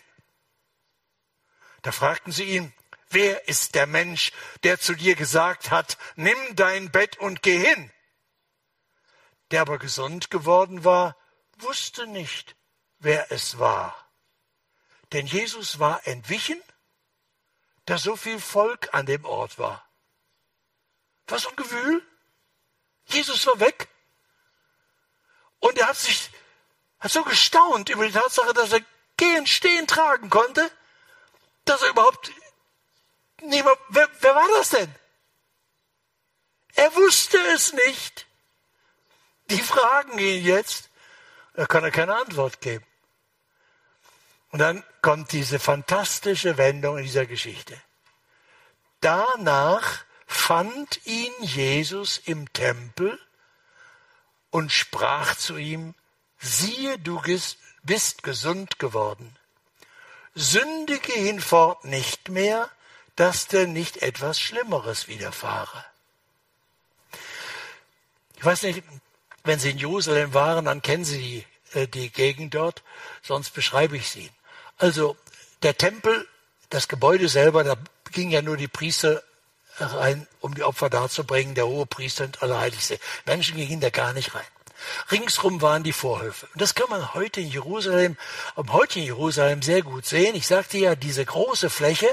[1.82, 2.72] Da fragten sie ihn,
[3.08, 7.90] wer ist der Mensch, der zu dir gesagt hat, nimm dein Bett und geh hin?
[9.50, 11.16] Der aber gesund geworden war,
[11.58, 12.54] wusste nicht,
[12.98, 13.96] wer es war.
[15.12, 16.62] Denn Jesus war entwichen,
[17.86, 19.84] da so viel Volk an dem Ort war.
[21.26, 22.06] Was ein Gewühl.
[23.06, 23.88] Jesus war weg.
[25.58, 26.30] Und er hat sich,
[27.00, 28.82] hat so gestaunt über die Tatsache, dass er
[29.16, 30.70] gehen, stehen, tragen konnte
[31.64, 32.32] dass er überhaupt
[33.42, 34.94] niemand, wer, wer war das denn?
[36.74, 38.26] Er wusste es nicht.
[39.50, 40.88] Die fragen ihn jetzt,
[41.54, 42.86] da kann er keine Antwort geben.
[44.50, 47.80] Und dann kommt diese fantastische Wendung in dieser Geschichte.
[49.00, 53.18] Danach fand ihn Jesus im Tempel
[54.50, 55.94] und sprach zu ihm,
[56.38, 57.20] siehe, du
[57.82, 59.36] bist gesund geworden
[60.34, 62.68] sündige hinfort nicht mehr,
[63.16, 65.84] dass dir nicht etwas Schlimmeres widerfahre.
[68.36, 68.82] Ich weiß nicht,
[69.44, 72.82] wenn Sie in Jerusalem waren, dann kennen Sie die, äh, die Gegend dort,
[73.22, 74.30] sonst beschreibe ich sie.
[74.78, 75.16] Also
[75.62, 76.26] der Tempel,
[76.70, 77.76] das Gebäude selber, da
[78.12, 79.22] ging ja nur die Priester
[79.78, 82.98] rein, um die Opfer darzubringen, der hohe Priester und Allerheiligste.
[83.24, 84.44] Menschen gingen da gar nicht rein.
[85.10, 86.46] Ringsrum waren die Vorhöfe.
[86.52, 88.16] Und das kann man heute in Jerusalem,
[88.56, 90.34] am heutigen Jerusalem sehr gut sehen.
[90.34, 92.08] Ich sagte ja, diese große Fläche,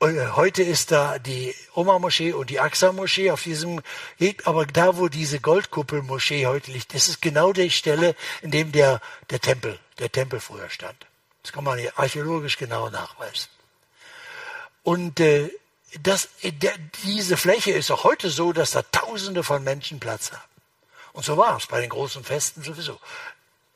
[0.00, 3.80] äh, heute ist da die Oma-Moschee und die Aqsa-Moschee auf diesem,
[4.44, 9.00] aber da, wo diese Goldkuppel-Moschee heute liegt, das ist genau die Stelle, in dem der,
[9.30, 11.06] der Tempel, der Tempel früher stand.
[11.42, 13.48] Das kann man hier archäologisch genau nachweisen.
[14.82, 15.50] Und äh,
[16.02, 20.55] das, der, diese Fläche ist auch heute so, dass da Tausende von Menschen Platz haben.
[21.16, 23.00] Und so war es bei den großen Festen sowieso.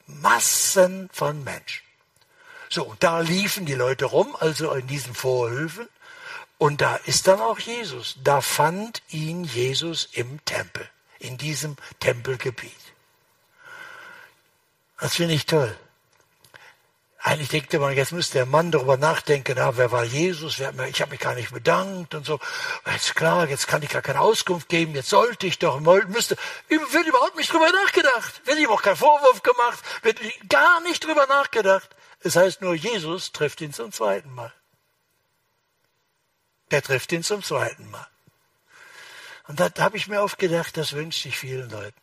[0.06, 1.82] Massen von Menschen.
[2.68, 5.88] So, und da liefen die Leute rum, also in diesen Vorhöfen.
[6.58, 8.18] Und da ist dann auch Jesus.
[8.22, 10.86] Da fand ihn Jesus im Tempel,
[11.18, 12.76] in diesem Tempelgebiet.
[14.98, 15.74] Das finde ich toll.
[17.22, 21.02] Eigentlich denkte man, jetzt müsste der Mann darüber nachdenken, na, wer war Jesus, wer, ich
[21.02, 22.40] habe mich gar nicht bedankt und so.
[22.90, 26.36] Jetzt klar, jetzt kann ich gar keine Auskunft geben, jetzt sollte ich doch, müsste,
[26.68, 31.26] wird überhaupt nicht drüber nachgedacht, wird ihm auch kein Vorwurf gemacht, wird gar nicht drüber
[31.26, 31.90] nachgedacht.
[32.20, 34.52] Es heißt nur, Jesus trifft ihn zum zweiten Mal.
[36.70, 38.06] Der trifft ihn zum zweiten Mal.
[39.46, 42.00] Und da habe ich mir oft gedacht, das wünsche ich vielen Leuten.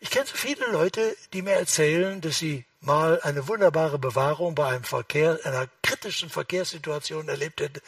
[0.00, 4.68] Ich kenne so viele Leute, die mir erzählen, dass sie mal eine wunderbare Bewahrung bei
[4.68, 7.80] einem Verkehr, einer kritischen Verkehrssituation erlebt hätte,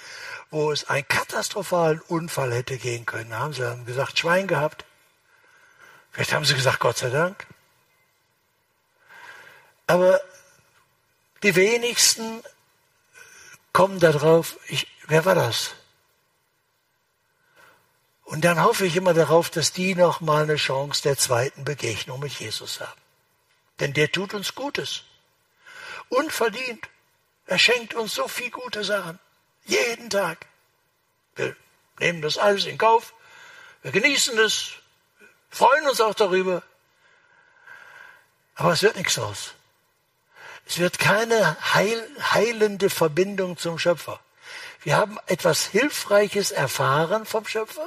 [0.50, 3.30] wo es einen katastrophalen Unfall hätte gehen können.
[3.30, 4.84] Da haben sie dann gesagt, Schwein gehabt.
[6.10, 7.46] Vielleicht haben sie gesagt, Gott sei Dank.
[9.86, 10.20] Aber
[11.42, 12.42] die wenigsten
[13.72, 15.72] kommen darauf, ich, wer war das?
[18.24, 22.18] Und dann hoffe ich immer darauf, dass die noch mal eine Chance der zweiten Begegnung
[22.18, 23.05] mit Jesus haben.
[23.80, 25.02] Denn der tut uns Gutes.
[26.08, 26.88] Unverdient.
[27.46, 29.18] Er schenkt uns so viel gute Sachen.
[29.64, 30.46] Jeden Tag.
[31.34, 31.56] Wir
[31.98, 33.12] nehmen das alles in Kauf.
[33.82, 34.72] Wir genießen es.
[35.50, 36.62] Freuen uns auch darüber.
[38.54, 39.52] Aber es wird nichts aus.
[40.66, 44.18] Es wird keine heil, heilende Verbindung zum Schöpfer.
[44.82, 47.86] Wir haben etwas Hilfreiches erfahren vom Schöpfer,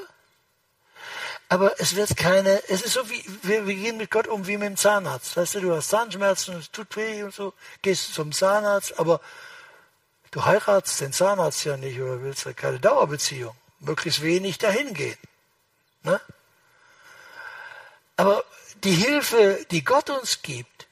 [1.51, 4.57] aber es wird keine, es ist so wie, wir, wir gehen mit Gott um wie
[4.57, 5.35] mit dem Zahnarzt.
[5.35, 9.19] Weißt du, du hast Zahnschmerzen, es tut weh und so, gehst zum Zahnarzt, aber
[10.29, 13.55] du heiratst den Zahnarzt ja nicht oder willst ja keine Dauerbeziehung.
[13.79, 15.17] Möglichst wenig dahin gehen.
[16.03, 16.21] Ne?
[18.15, 18.43] Aber
[18.83, 20.87] die Hilfe, die Gott uns gibt,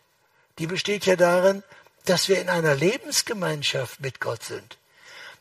[0.58, 1.62] die besteht ja darin,
[2.06, 4.80] dass wir in einer Lebensgemeinschaft mit Gott sind.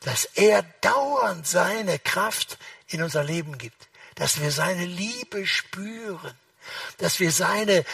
[0.00, 3.86] Dass er dauernd seine Kraft in unser Leben gibt
[4.16, 6.35] dass wir seine Liebe spüren,
[6.98, 7.85] dass wir seine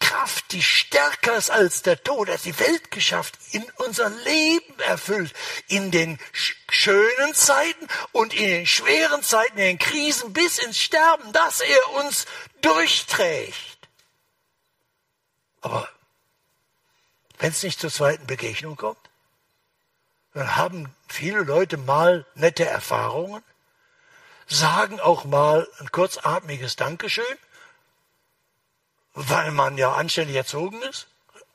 [0.00, 5.32] Kraft, die stärker ist als der Tod, als die Welt geschafft, in unser Leben erfüllt,
[5.68, 11.32] in den schönen Zeiten und in den schweren Zeiten, in den Krisen bis ins Sterben,
[11.32, 12.26] dass er uns
[12.60, 13.78] durchträgt.
[15.60, 15.88] Aber
[17.38, 18.98] wenn es nicht zur zweiten Begegnung kommt,
[20.32, 23.42] dann haben viele Leute mal nette Erfahrungen,
[24.46, 27.24] sagen auch mal ein kurzatmiges Dankeschön,
[29.14, 31.06] weil man ja anständig erzogen ist,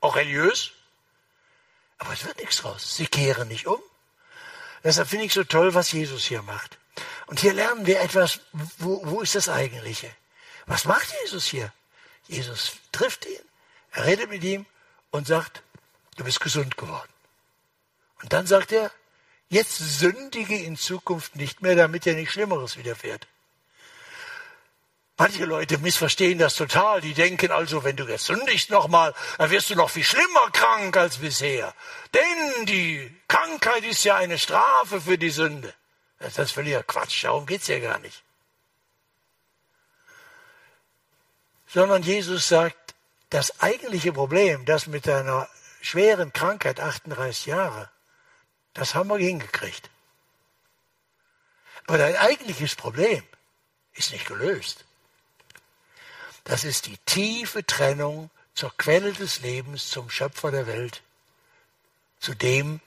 [0.01, 0.71] auch religiös.
[1.97, 2.95] Aber es wird nichts raus.
[2.95, 3.81] Sie kehren nicht um.
[4.83, 6.77] Deshalb finde ich so toll, was Jesus hier macht.
[7.27, 8.39] Und hier lernen wir etwas,
[8.77, 10.09] wo, wo ist das Eigentliche?
[10.65, 11.73] Was macht Jesus hier?
[12.27, 13.41] Jesus trifft ihn,
[13.91, 14.65] er redet mit ihm
[15.11, 15.63] und sagt,
[16.15, 17.11] du bist gesund geworden.
[18.21, 18.91] Und dann sagt er,
[19.49, 23.27] Jetzt sündige in Zukunft nicht mehr, damit dir nichts Schlimmeres widerfährt.
[25.17, 27.01] Manche Leute missverstehen das total.
[27.01, 30.95] Die denken also, wenn du jetzt sündigst nochmal, dann wirst du noch viel schlimmer krank
[30.95, 31.73] als bisher.
[32.13, 35.73] Denn die Krankheit ist ja eine Strafe für die Sünde.
[36.19, 37.25] Das ist völliger Quatsch.
[37.25, 38.23] Darum geht's ja gar nicht.
[41.67, 42.77] Sondern Jesus sagt,
[43.29, 45.49] das eigentliche Problem, das mit deiner
[45.81, 47.89] schweren Krankheit 38 Jahre,
[48.73, 49.89] das haben wir hingekriegt.
[51.87, 53.23] Aber dein eigentliches Problem
[53.93, 54.85] ist nicht gelöst.
[56.43, 61.01] Das ist die tiefe Trennung zur Quelle des Lebens, zum Schöpfer der Welt,
[62.19, 62.81] zu dem,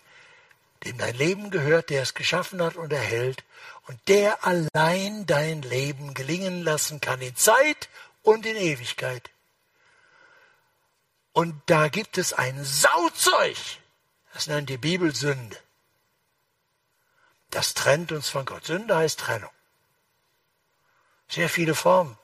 [0.85, 3.45] dem dein Leben gehört, der es geschaffen hat und erhält
[3.87, 7.89] und der allein dein Leben gelingen lassen kann in Zeit
[8.23, 9.31] und in Ewigkeit.
[11.33, 13.57] Und da gibt es ein Sauzeug,
[14.35, 15.57] das nennt die Bibel Sünde.
[17.53, 18.65] Das trennt uns von Gott.
[18.65, 19.51] Sünde heißt Trennung.
[21.29, 22.19] Sehr viele Formen.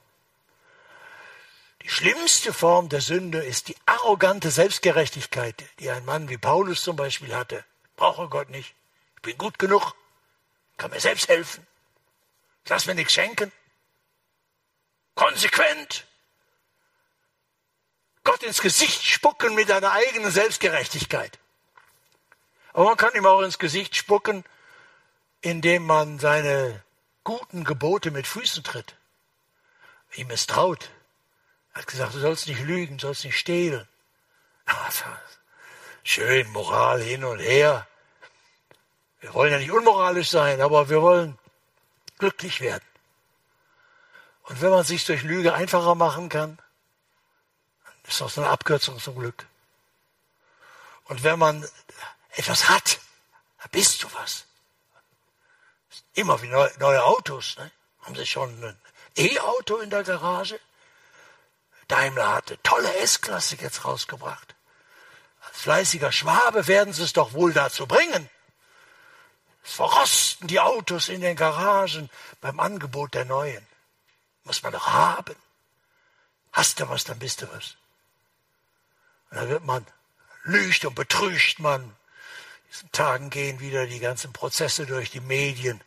[1.83, 6.97] Die schlimmste Form der Sünde ist die arrogante Selbstgerechtigkeit, die ein Mann wie Paulus zum
[6.97, 7.63] Beispiel hatte.
[7.95, 8.75] Brauche Gott nicht.
[9.17, 9.95] Ich bin gut genug.
[10.79, 11.67] Kann mir selbst helfen.
[12.65, 13.53] Ich lass mir nichts schenken.
[15.15, 16.07] Konsequent.
[18.25, 21.39] Gott ins Gesicht spucken mit einer eigenen Selbstgerechtigkeit.
[22.73, 24.45] Aber man kann ihm auch ins Gesicht spucken,
[25.41, 26.83] indem man seine
[27.25, 28.97] guten Gebote mit Füßen tritt,
[30.15, 30.91] ihm misstraut.
[31.73, 33.87] Er hat gesagt, du sollst nicht lügen, du sollst nicht stehlen.
[36.03, 37.87] Schön, Moral hin und her.
[39.21, 41.39] Wir wollen ja nicht unmoralisch sein, aber wir wollen
[42.19, 42.85] glücklich werden.
[44.45, 46.59] Und wenn man sich durch Lüge einfacher machen kann,
[48.05, 49.47] ist das eine Abkürzung zum Glück.
[51.05, 51.69] Und wenn man
[52.31, 53.01] etwas hat,
[53.59, 54.48] dann bist du was.
[56.19, 57.57] Immer wie neue, neue Autos.
[57.59, 57.71] Ne?
[58.01, 58.77] Haben Sie schon ein
[59.17, 60.59] E-Auto in der Garage?
[61.87, 64.57] Daimler hatte tolle S-Klasse jetzt rausgebracht.
[65.47, 68.29] Als fleißiger Schwabe werden Sie es doch wohl dazu bringen.
[69.63, 73.65] Es verrosten die Autos in den Garagen beim Angebot der neuen.
[74.43, 75.37] Muss man doch haben.
[76.51, 77.77] Hast du was, dann bist du was.
[79.31, 79.87] Und dann wird man,
[80.43, 81.95] lügt und betrügt man,
[82.71, 85.81] diesen Tagen gehen wieder die ganzen Prozesse durch die Medien.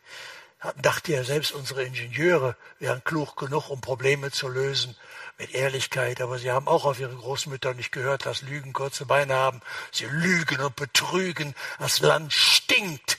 [0.81, 4.95] Dachte ja selbst unsere Ingenieure wären klug genug, um Probleme zu lösen
[5.37, 9.33] mit Ehrlichkeit, aber sie haben auch auf ihre Großmütter nicht gehört, dass Lügen kurze Beine
[9.33, 9.61] haben.
[9.91, 11.55] Sie lügen und betrügen.
[11.79, 13.17] Das Land stinkt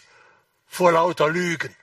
[0.69, 1.75] vor lauter Lügen.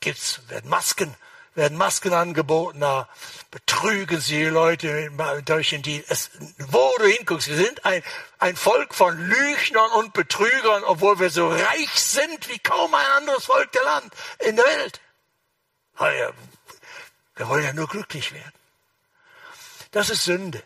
[0.00, 1.14] Gibt's, werden Masken
[1.54, 3.08] werden Masken angeboten, da
[3.50, 5.10] betrügen sie die Leute
[5.44, 8.02] durch die, es, wo du hinguckst, wir sind ein,
[8.38, 13.44] ein Volk von Lügnern und Betrügern, obwohl wir so reich sind wie kaum ein anderes
[13.44, 15.00] Volk der Land, in der Welt.
[17.36, 18.52] Wir wollen ja nur glücklich werden.
[19.90, 20.62] Das ist Sünde.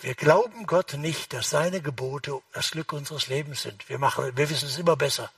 [0.00, 3.88] Wir glauben Gott nicht, dass seine Gebote das Glück unseres Lebens sind.
[3.88, 5.30] Wir, machen, wir wissen es immer besser.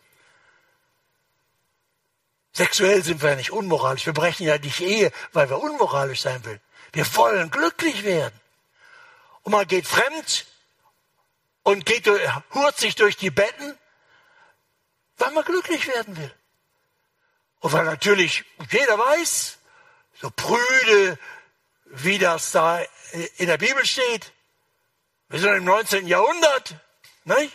[2.56, 4.06] Sexuell sind wir ja nicht unmoralisch.
[4.06, 6.60] Wir brechen ja nicht Ehe, weil wir unmoralisch sein wollen.
[6.94, 8.40] Wir wollen glücklich werden.
[9.42, 10.46] Und man geht fremd
[11.64, 13.76] und geht, hurt sich durch die Betten,
[15.18, 16.34] weil man glücklich werden will.
[17.60, 19.58] Und weil natürlich jeder weiß,
[20.22, 21.18] so prüde,
[21.84, 22.80] wie das da
[23.36, 24.32] in der Bibel steht,
[25.28, 26.06] wir sind im 19.
[26.06, 26.74] Jahrhundert,
[27.24, 27.52] nicht?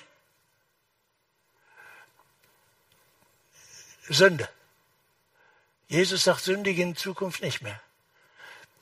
[4.08, 4.48] Sünde.
[5.92, 7.78] Jesus sagt, sündige in Zukunft nicht mehr.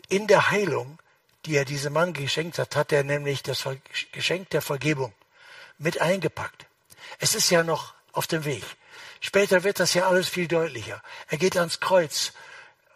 [0.10, 1.00] In der Heilung,
[1.46, 3.66] die er diesem Mann geschenkt hat, hat er nämlich das
[4.12, 5.12] Geschenk der Vergebung
[5.80, 6.68] mit eingepackt.
[7.18, 8.64] Es ist ja noch auf dem Weg.
[9.22, 11.02] Später wird das ja alles viel deutlicher.
[11.30, 12.32] Er geht ans Kreuz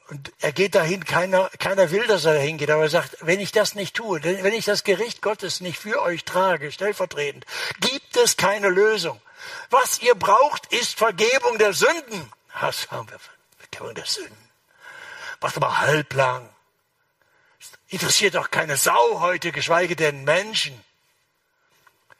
[0.09, 3.39] und er geht dahin, keiner, keiner will, dass er dahin geht, aber er sagt, wenn
[3.39, 7.47] ich das nicht tue, wenn ich das Gericht Gottes nicht für euch trage, stellvertretend,
[7.80, 9.20] gibt es keine Lösung.
[9.72, 12.32] Was ihr braucht, ist Vergebung der Sünden.
[12.61, 13.20] Was haben wir?
[13.74, 14.50] Vergebung der Sünden.
[15.42, 16.50] Macht aber halblang.
[17.88, 20.80] Interessiert doch keine Sau heute, geschweige denn Menschen.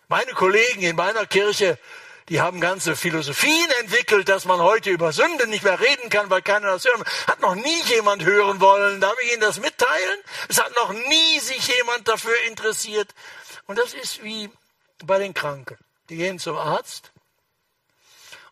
[0.08, 1.78] Meine Kollegen in meiner Kirche
[2.30, 6.42] die haben ganze Philosophien entwickelt, dass man heute über Sünde nicht mehr reden kann, weil
[6.42, 7.12] keiner das hören will.
[7.28, 9.02] Hat noch nie jemand hören wollen.
[9.02, 10.20] Darf ich Ihnen das mitteilen?
[10.48, 13.14] Es hat noch nie sich jemand dafür interessiert.
[13.66, 14.50] Und das ist wie
[15.04, 15.78] bei den Kranken.
[16.08, 17.12] Die gehen zum Arzt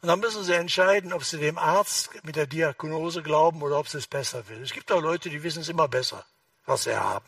[0.01, 3.87] und dann müssen sie entscheiden, ob sie dem Arzt mit der Diagnose glauben oder ob
[3.87, 4.61] sie es besser will.
[4.63, 6.25] Es gibt auch Leute, die wissen es immer besser,
[6.65, 7.25] was sie haben,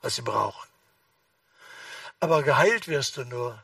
[0.00, 0.68] was sie brauchen.
[2.18, 3.62] Aber geheilt wirst du nur,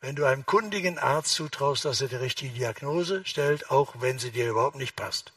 [0.00, 4.32] wenn du einem kundigen Arzt zutraust, dass er die richtige Diagnose stellt, auch wenn sie
[4.32, 5.32] dir überhaupt nicht passt.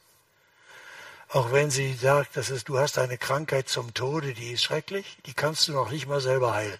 [1.29, 5.17] Auch wenn sie sagt, dass es, du hast eine Krankheit zum Tode, die ist schrecklich,
[5.25, 6.79] die kannst du noch nicht mal selber heilen.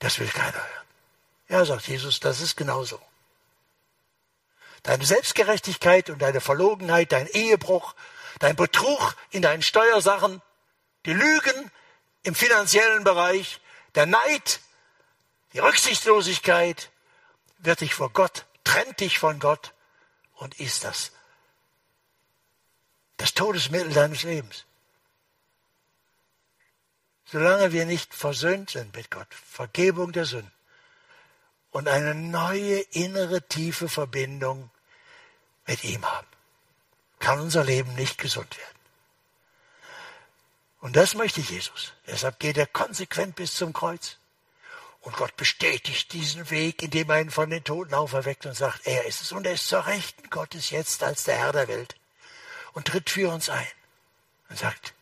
[0.00, 0.86] Das will keiner hören.
[1.48, 3.00] Ja, sagt Jesus, das ist genauso.
[4.82, 7.94] Deine Selbstgerechtigkeit und deine Verlogenheit, dein Ehebruch,
[8.40, 10.42] dein Betrug in deinen Steuersachen,
[11.06, 11.70] die Lügen
[12.22, 13.60] im finanziellen Bereich,
[13.94, 14.60] der Neid,
[15.52, 16.90] die Rücksichtslosigkeit
[17.58, 19.72] wird dich vor Gott, trennt dich von Gott
[20.34, 21.12] und ist das
[23.22, 24.64] das Todesmittel deines Lebens.
[27.24, 30.50] Solange wir nicht versöhnt sind mit Gott, Vergebung der Sünden
[31.70, 34.71] und eine neue innere tiefe Verbindung
[35.66, 36.26] mit ihm haben,
[37.18, 38.78] kann unser Leben nicht gesund werden.
[40.80, 41.92] Und das möchte Jesus.
[42.06, 44.16] Deshalb geht er konsequent bis zum Kreuz.
[45.00, 49.04] Und Gott bestätigt diesen Weg, indem er ihn von den Toten auferweckt und sagt, er
[49.06, 49.32] ist es.
[49.32, 51.96] Und er ist zur Rechten Gottes jetzt als der Herr der Welt
[52.72, 53.66] und tritt für uns ein
[54.48, 54.94] und sagt,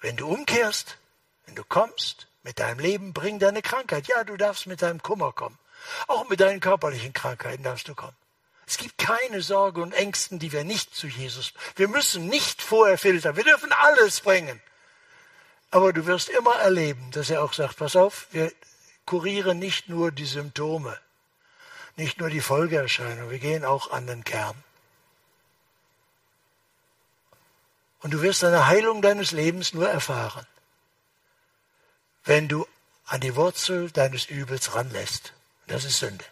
[0.00, 0.98] wenn du umkehrst,
[1.46, 4.08] wenn du kommst mit deinem Leben, bring deine Krankheit.
[4.08, 5.58] Ja, du darfst mit deinem Kummer kommen.
[6.06, 8.16] Auch mit deinen körperlichen Krankheiten darfst du kommen.
[8.68, 11.54] Es gibt keine Sorge und Ängsten, die wir nicht zu Jesus.
[11.76, 13.34] Wir müssen nicht vorher filtern.
[13.34, 14.60] Wir dürfen alles bringen.
[15.70, 18.52] Aber du wirst immer erleben, dass er auch sagt, pass auf, wir
[19.06, 20.98] kurieren nicht nur die Symptome,
[21.96, 24.62] nicht nur die Folgeerscheinungen, wir gehen auch an den Kern.
[28.00, 30.46] Und du wirst eine Heilung deines Lebens nur erfahren,
[32.24, 32.66] wenn du
[33.06, 35.32] an die Wurzel deines Übels ranlässt.
[35.66, 36.24] Das ist Sünde.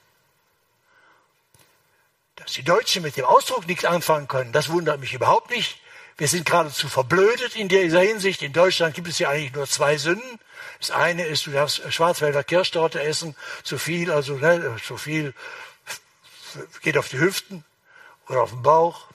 [2.36, 5.80] Dass die Deutschen mit dem Ausdruck nichts anfangen können, das wundert mich überhaupt nicht.
[6.18, 8.42] Wir sind geradezu verblödet in dieser Hinsicht.
[8.42, 10.38] In Deutschland gibt es ja eigentlich nur zwei Sünden.
[10.78, 15.34] Das eine ist, du darfst Schwarzwälder Kirschtorte essen, zu viel, also ne, zu viel
[16.80, 17.64] geht auf die Hüften
[18.28, 19.08] oder auf den Bauch.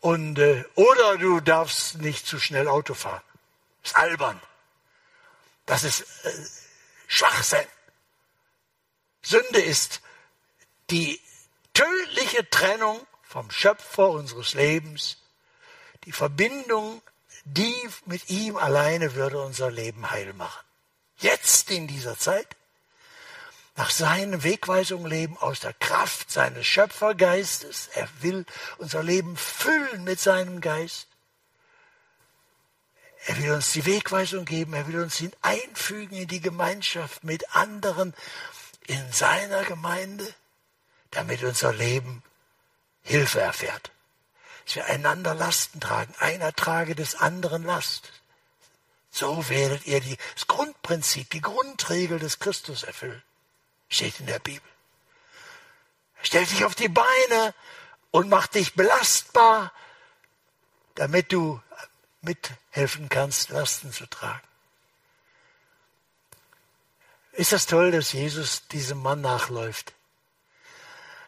[0.00, 3.22] Und, äh, oder du darfst nicht zu schnell Auto fahren.
[3.82, 4.40] Das ist albern.
[5.66, 6.30] Das ist äh,
[7.06, 7.66] Schwachsinn.
[9.22, 10.00] Sünde ist
[10.90, 11.20] die
[11.74, 15.18] tödliche Trennung vom Schöpfer unseres Lebens,
[16.04, 17.02] die Verbindung,
[17.44, 17.74] die
[18.06, 20.64] mit ihm alleine würde unser Leben heil machen
[21.22, 22.56] jetzt in dieser Zeit,
[23.74, 27.88] nach seinen Wegweisungen leben, aus der Kraft seines Schöpfergeistes.
[27.94, 28.44] Er will
[28.76, 31.06] unser Leben füllen mit seinem Geist.
[33.24, 37.54] Er will uns die Wegweisung geben, er will uns ihn einfügen in die Gemeinschaft mit
[37.54, 38.14] anderen
[38.86, 40.26] in seiner Gemeinde,
[41.12, 42.22] damit unser Leben
[43.02, 43.90] Hilfe erfährt.
[44.64, 46.14] Dass wir einander Lasten tragen.
[46.18, 48.12] Einer trage des anderen Last.
[49.10, 53.22] So werdet ihr die, das Grundprinzip, die Grundregel des Christus erfüllen.
[53.88, 54.68] Steht in der Bibel.
[56.22, 57.54] Stellt dich auf die Beine
[58.10, 59.72] und macht dich belastbar,
[60.94, 61.60] damit du
[62.22, 64.46] mithelfen kannst, Lasten zu tragen.
[67.32, 69.92] Ist das toll, dass Jesus diesem Mann nachläuft?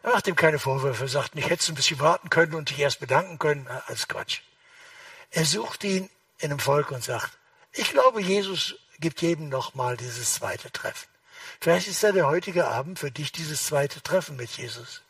[0.05, 2.99] Macht ihm keine Vorwürfe, sagt nicht, hättest du ein bisschen warten können und dich erst
[2.99, 3.67] bedanken können.
[3.87, 4.41] Alles Quatsch.
[5.31, 7.31] Er sucht ihn in einem Volk und sagt,
[7.73, 11.07] ich glaube, Jesus gibt jedem nochmal dieses zweite Treffen.
[11.59, 15.01] Vielleicht ist ja der heutige Abend für dich dieses zweite Treffen mit Jesus.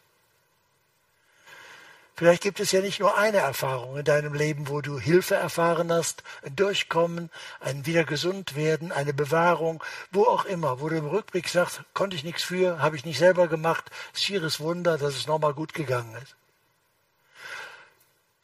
[2.18, 5.92] Vielleicht gibt es ja nicht nur eine Erfahrung in deinem Leben, wo du Hilfe erfahren
[5.92, 11.08] hast, ein Durchkommen, ein wieder gesund werden, eine Bewahrung, wo auch immer, wo du im
[11.08, 15.28] Rückblick sagst, konnte ich nichts für, habe ich nicht selber gemacht, schieres Wunder, dass es
[15.28, 16.36] nochmal gut gegangen ist.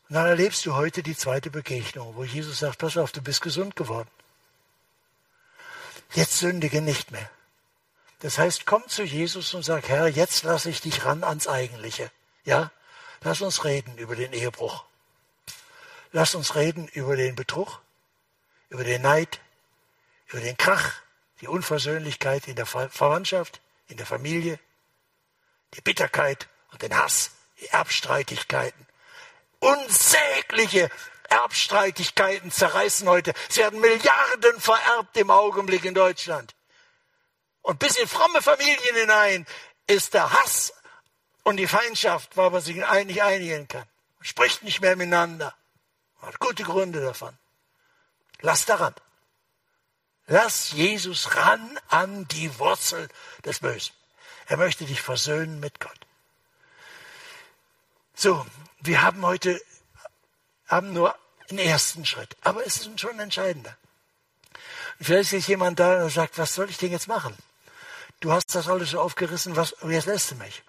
[0.10, 3.40] Und dann erlebst du heute die zweite Begegnung, wo Jesus sagt, pass auf, du bist
[3.40, 4.10] gesund geworden.
[6.14, 7.30] Jetzt sündige nicht mehr.
[8.20, 12.12] Das heißt, komm zu Jesus und sag, Herr, jetzt lasse ich dich ran ans Eigentliche.
[12.44, 12.70] Ja?
[13.24, 14.84] Lass uns reden über den Ehebruch.
[16.12, 17.82] Lass uns reden über den Betrug,
[18.70, 19.40] über den Neid,
[20.28, 20.94] über den Krach,
[21.40, 24.60] die Unversöhnlichkeit in der Verwandtschaft, in der Familie,
[25.76, 28.88] die Bitterkeit und den Hass, die Erbstreitigkeiten.
[29.60, 30.90] Unsägliche
[31.30, 33.34] Erbstreitigkeiten zerreißen heute.
[33.50, 36.56] Sie werden Milliarden vererbt im Augenblick in Deutschland.
[37.62, 39.46] Und bis in fromme Familien hinein
[39.86, 40.74] ist der Hass
[41.44, 43.88] und die Feindschaft, weil man sich nicht einigen kann.
[44.20, 45.56] Man spricht nicht mehr miteinander.
[46.20, 47.38] Man hat gute Gründe davon.
[48.42, 48.94] Lass daran.
[50.28, 53.10] Lass Jesus ran an die Wurzel
[53.44, 53.94] des Bösen.
[54.48, 56.00] Er möchte dich versöhnen mit Gott.
[58.16, 58.46] So,
[58.82, 59.60] wir haben heute
[60.68, 61.16] haben nur
[61.50, 63.76] einen ersten Schritt, aber es ist schon ein entscheidender.
[65.00, 67.36] Und vielleicht ist jemand da und sagt, was soll ich denn jetzt machen?
[68.22, 70.64] Du hast das alles so aufgerissen, was, jetzt lässt du mich.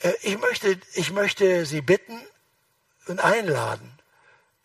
[0.00, 2.20] Äh, ich möchte, ich möchte Sie bitten
[3.06, 3.92] und einladen.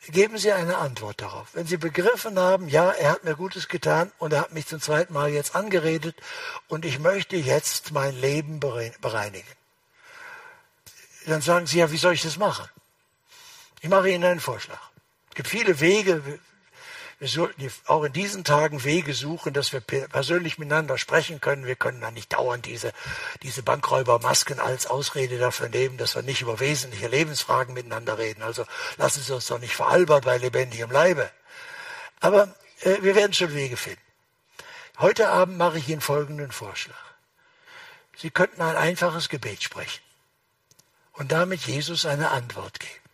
[0.08, 1.48] Geben Sie eine Antwort darauf.
[1.54, 4.80] Wenn Sie begriffen haben, ja, er hat mir Gutes getan und er hat mich zum
[4.80, 6.16] zweiten Mal jetzt angeredet
[6.68, 9.48] und ich möchte jetzt mein Leben bereinigen.
[11.26, 12.70] Dann sagen Sie ja, wie soll ich das machen?
[13.82, 14.80] Ich mache Ihnen einen Vorschlag.
[15.30, 16.40] Es gibt viele Wege,
[17.20, 21.66] wir sollten auch in diesen Tagen Wege suchen, dass wir persönlich miteinander sprechen können.
[21.66, 22.92] Wir können dann nicht dauernd diese,
[23.42, 28.44] diese Bankräubermasken als Ausrede dafür nehmen, dass wir nicht über wesentliche Lebensfragen miteinander reden.
[28.44, 28.66] Also
[28.98, 31.32] lassen Sie uns doch nicht veralbern bei lebendigem Leibe.
[32.20, 34.02] Aber äh, wir werden schon Wege finden.
[35.00, 36.96] Heute Abend mache ich Ihnen folgenden Vorschlag.
[38.18, 40.02] Sie könnten ein einfaches Gebet sprechen
[41.14, 43.05] und damit Jesus eine Antwort geben.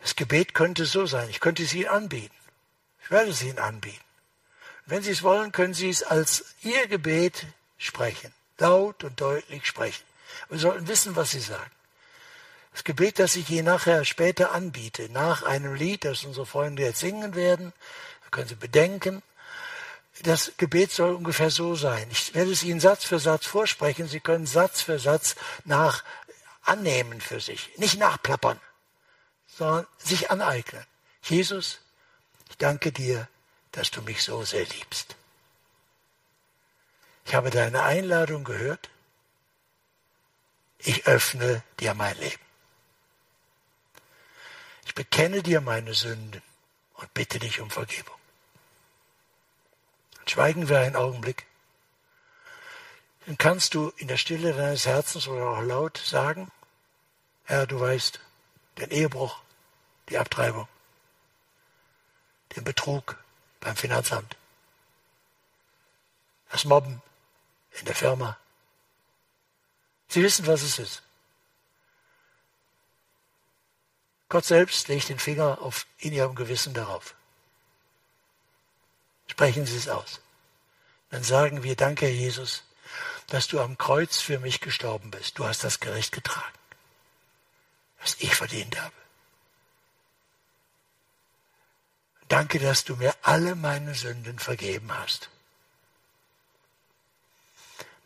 [0.00, 1.28] Das Gebet könnte so sein.
[1.30, 2.34] Ich könnte es Ihnen anbieten.
[3.02, 4.04] Ich werde es Ihnen anbieten.
[4.86, 7.46] Wenn Sie es wollen, können Sie es als Ihr Gebet
[7.78, 8.32] sprechen.
[8.58, 10.04] Laut und deutlich sprechen.
[10.48, 11.70] Wir sollten wissen, was Sie sagen.
[12.72, 17.00] Das Gebet, das ich Ihnen nachher später anbiete, nach einem Lied, das unsere Freunde jetzt
[17.00, 17.72] singen werden,
[18.24, 19.22] da können Sie bedenken,
[20.22, 22.06] das Gebet soll ungefähr so sein.
[22.10, 24.06] Ich werde es Ihnen Satz für Satz vorsprechen.
[24.06, 25.34] Sie können Satz für Satz
[25.64, 26.04] nach
[26.62, 28.60] annehmen für sich, nicht nachplappern
[29.60, 30.82] sondern sich aneignen.
[31.22, 31.80] Jesus,
[32.48, 33.28] ich danke dir,
[33.72, 35.16] dass du mich so sehr liebst.
[37.26, 38.88] Ich habe deine Einladung gehört.
[40.78, 42.42] Ich öffne dir mein Leben.
[44.86, 46.42] Ich bekenne dir meine Sünden
[46.94, 48.16] und bitte dich um Vergebung.
[50.26, 51.44] schweigen wir einen Augenblick.
[53.26, 56.50] Dann kannst du in der Stille deines Herzens oder auch laut sagen,
[57.44, 58.20] Herr, du weißt,
[58.78, 59.42] den Ehebruch,
[60.10, 60.68] die Abtreibung,
[62.56, 63.16] den Betrug
[63.60, 64.36] beim Finanzamt,
[66.50, 67.00] das Mobben
[67.78, 68.36] in der Firma.
[70.08, 71.02] Sie wissen, was es ist.
[74.28, 77.14] Gott selbst legt den Finger auf, in ihrem Gewissen darauf.
[79.26, 80.20] Sprechen Sie es aus.
[81.10, 82.64] Dann sagen wir, danke Herr Jesus,
[83.28, 85.38] dass du am Kreuz für mich gestorben bist.
[85.38, 86.58] Du hast das Gericht getragen,
[88.00, 88.94] was ich verdient habe.
[92.30, 95.28] Danke, dass du mir alle meine Sünden vergeben hast.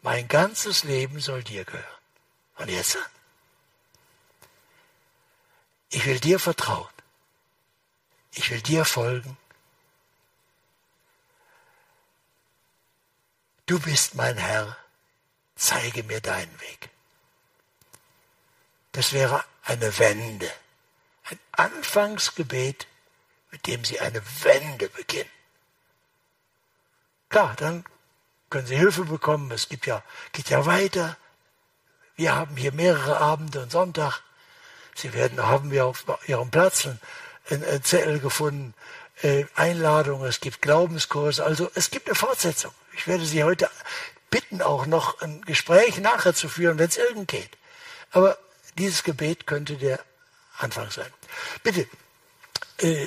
[0.01, 1.85] Mein ganzes Leben soll dir gehören.
[2.57, 2.97] Und jetzt.
[5.91, 6.89] Ich will dir vertrauen.
[8.33, 9.37] Ich will dir folgen.
[13.67, 14.75] Du bist mein Herr.
[15.55, 16.89] Zeige mir deinen Weg.
[18.93, 20.51] Das wäre eine Wende,
[21.25, 22.87] ein Anfangsgebet
[23.55, 25.31] mit dem Sie eine Wende beginnen.
[27.29, 27.85] Klar, dann
[28.51, 29.53] können Sie Hilfe bekommen.
[29.53, 30.03] Es gibt ja,
[30.33, 31.17] geht ja weiter.
[32.17, 34.23] Wir haben hier mehrere Abende und Sonntag.
[34.97, 36.89] Sie werden, haben wir auf Ihrem Platz
[37.49, 38.75] einen Zettel gefunden,
[39.23, 41.45] äh, Einladungen, es gibt Glaubenskurse.
[41.45, 42.73] Also es gibt eine Fortsetzung.
[42.97, 43.71] Ich werde Sie heute
[44.31, 47.51] bitten, auch noch ein Gespräch nachher zu führen, wenn es irgend geht.
[48.11, 48.37] Aber
[48.79, 50.01] dieses Gebet könnte der
[50.59, 51.13] Anfang sein.
[51.63, 51.87] Bitte,
[52.79, 53.07] äh,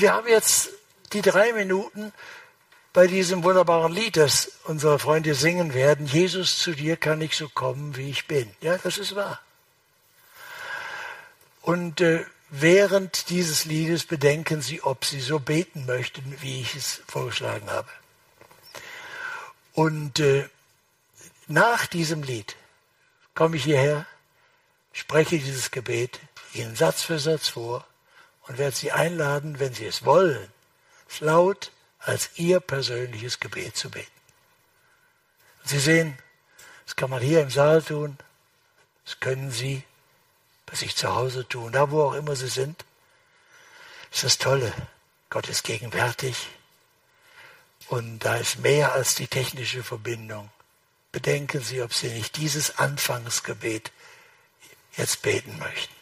[0.00, 0.70] wir haben jetzt
[1.12, 2.12] die drei Minuten
[2.92, 6.06] bei diesem wunderbaren Lied, das unsere Freunde singen werden.
[6.06, 8.50] Jesus, zu dir kann ich so kommen, wie ich bin.
[8.60, 9.40] Ja, das ist wahr.
[11.62, 17.02] Und äh, während dieses Liedes bedenken Sie, ob Sie so beten möchten, wie ich es
[17.06, 17.88] vorgeschlagen habe.
[19.74, 20.48] Und äh,
[21.46, 22.56] nach diesem Lied
[23.34, 24.06] komme ich hierher,
[24.92, 26.20] spreche dieses Gebet
[26.54, 27.86] Ihnen Satz für Satz vor
[28.48, 30.48] und werde Sie einladen, wenn Sie es wollen,
[31.08, 31.70] es laut
[32.00, 34.10] als Ihr persönliches Gebet zu beten.
[35.64, 36.18] Sie sehen,
[36.86, 38.18] das kann man hier im Saal tun,
[39.04, 39.84] das können Sie
[40.66, 42.84] bei sich zu Hause tun, da wo auch immer Sie sind.
[44.10, 44.72] Das ist das Tolle.
[45.30, 46.48] Gott ist gegenwärtig
[47.88, 50.50] und da ist mehr als die technische Verbindung.
[51.12, 53.92] Bedenken Sie, ob Sie nicht dieses Anfangsgebet
[54.96, 55.97] jetzt beten möchten.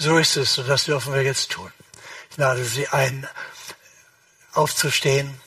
[0.00, 1.72] So ist es und das dürfen wir jetzt tun.
[2.30, 3.28] Ich lade Sie ein,
[4.52, 5.40] aufzustehen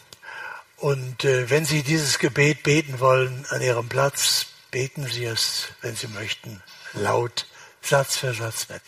[0.75, 5.95] und äh, wenn Sie dieses Gebet beten wollen an Ihrem Platz, beten Sie es, wenn
[5.95, 7.47] Sie möchten, laut,
[7.81, 8.81] Satz für Satz mit.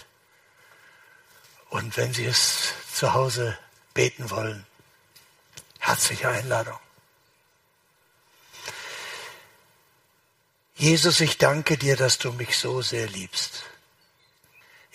[1.69, 3.57] Und wenn Sie es zu Hause
[3.93, 4.65] beten wollen,
[5.79, 6.77] herzliche Einladung.
[10.75, 13.63] Jesus, ich danke dir, dass du mich so sehr liebst.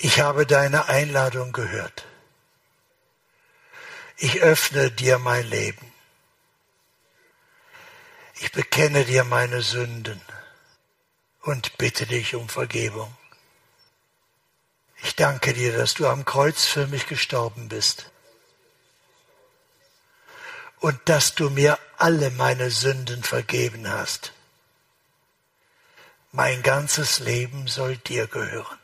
[0.01, 2.07] Ich habe deine Einladung gehört.
[4.17, 5.93] Ich öffne dir mein Leben.
[8.37, 10.23] Ich bekenne dir meine Sünden
[11.43, 13.13] und bitte dich um Vergebung.
[15.03, 18.09] Ich danke dir, dass du am Kreuz für mich gestorben bist
[20.79, 24.33] und dass du mir alle meine Sünden vergeben hast.
[26.31, 28.78] Mein ganzes Leben soll dir gehören.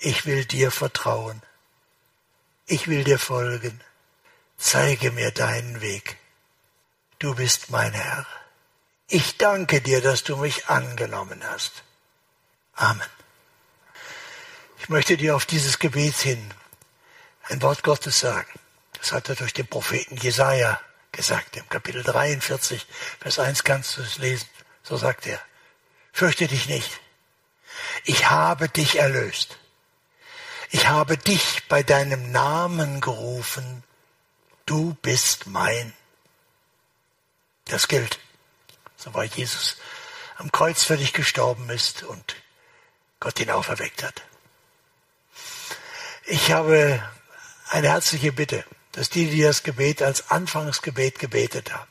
[0.00, 1.42] Ich will dir vertrauen.
[2.66, 3.80] Ich will dir folgen.
[4.56, 6.16] Zeige mir deinen Weg.
[7.18, 8.26] Du bist mein Herr.
[9.08, 11.82] Ich danke dir, dass du mich angenommen hast.
[12.74, 13.08] Amen.
[14.78, 16.54] Ich möchte dir auf dieses Gebet hin
[17.44, 18.52] ein Wort Gottes sagen.
[18.92, 20.80] Das hat er durch den Propheten Jesaja
[21.12, 21.56] gesagt.
[21.56, 22.86] Im Kapitel 43,
[23.20, 24.48] Vers 1 kannst du es lesen.
[24.82, 25.40] So sagt er.
[26.12, 27.00] Fürchte dich nicht.
[28.04, 29.58] Ich habe dich erlöst.
[30.70, 33.82] Ich habe dich bei deinem Namen gerufen.
[34.66, 35.94] Du bist mein.
[37.66, 38.18] Das gilt.
[38.96, 39.76] So war Jesus
[40.36, 42.36] am Kreuz für dich gestorben ist und
[43.20, 44.22] Gott ihn auferweckt hat.
[46.26, 47.02] Ich habe
[47.68, 51.90] eine herzliche Bitte, dass die, die das Gebet als Anfangsgebet gebetet haben,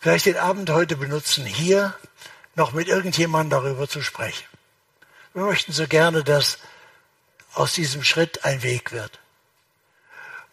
[0.00, 1.94] vielleicht den Abend heute benutzen, hier
[2.54, 4.44] noch mit irgendjemandem darüber zu sprechen.
[5.32, 6.58] Wir möchten so gerne, dass
[7.58, 9.18] aus diesem Schritt ein Weg wird.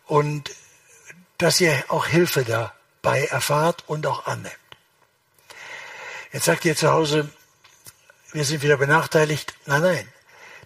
[0.08, 0.52] Und
[1.38, 4.56] dass ihr auch Hilfe dabei erfahrt und auch annimmt.
[6.32, 7.30] Jetzt sagt ihr zu Hause,
[8.32, 9.54] wir sind wieder benachteiligt.
[9.66, 10.14] Nein, nein.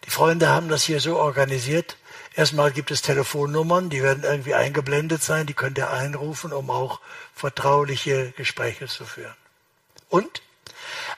[0.05, 1.97] Die Freunde haben das hier so organisiert.
[2.35, 7.01] Erstmal gibt es Telefonnummern, die werden irgendwie eingeblendet sein, die könnt ihr einrufen, um auch
[7.35, 9.35] vertrauliche Gespräche zu führen.
[10.07, 10.41] Und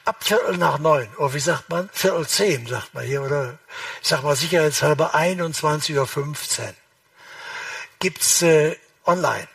[0.05, 1.89] ab Viertel nach neun, oder oh, wie sagt man?
[1.93, 3.57] Viertel zehn, sagt man hier, oder
[4.01, 6.73] ich sag mal sicherheitshalber 21.15 Uhr
[7.99, 9.47] gibt's äh, online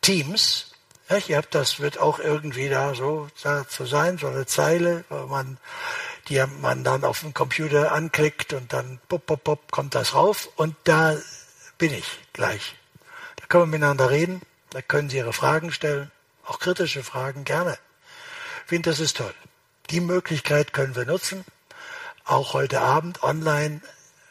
[0.00, 0.72] Teams.
[1.08, 5.04] Ja, ihr habt das wird auch irgendwie da so da zu sein, so eine Zeile,
[5.08, 5.58] wo man
[6.28, 10.48] die man dann auf dem Computer anklickt und dann pop, pop, pop, kommt das rauf
[10.56, 11.16] und da
[11.78, 12.76] bin ich gleich.
[13.36, 16.10] Da können wir miteinander reden, da können Sie Ihre Fragen stellen,
[16.46, 17.78] auch kritische Fragen gerne.
[18.64, 19.34] Ich finde, das ist toll.
[19.92, 21.44] Die Möglichkeit können wir nutzen,
[22.24, 23.82] auch heute Abend online,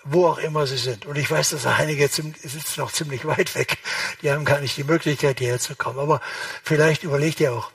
[0.04, 1.06] wo auch immer Sie sind.
[1.06, 2.34] Und ich weiß, dass einige sitzen
[2.78, 3.78] noch ziemlich weit weg.
[4.24, 6.00] Die haben gar nicht die Möglichkeit, hierher zu kommen.
[6.00, 6.20] Aber
[6.64, 7.72] vielleicht überlegt ihr auch,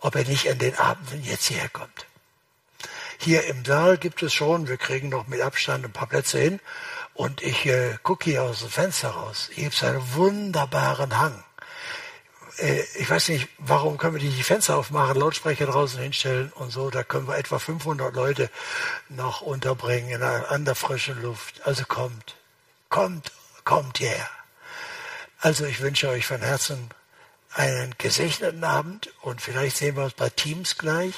[0.00, 2.06] ob er nicht an den Abenden jetzt hierher kommt.
[3.18, 6.58] Hier im Saal gibt es schon, wir kriegen noch mit Abstand ein paar Plätze hin.
[7.14, 9.48] Und ich äh, gucke hier aus dem Fenster raus.
[9.52, 11.44] Hier gibt es einen wunderbaren Hang.
[12.58, 16.90] Äh, ich weiß nicht, warum können wir die Fenster aufmachen, Lautsprecher draußen hinstellen und so.
[16.90, 18.50] Da können wir etwa 500 Leute
[19.08, 21.66] noch unterbringen in einer, an der frischen Luft.
[21.66, 22.36] Also kommt,
[22.88, 23.32] kommt,
[23.64, 24.28] kommt hierher.
[25.40, 26.90] Also ich wünsche euch von Herzen
[27.54, 31.14] einen gesegneten Abend und vielleicht sehen wir uns bei Teams gleich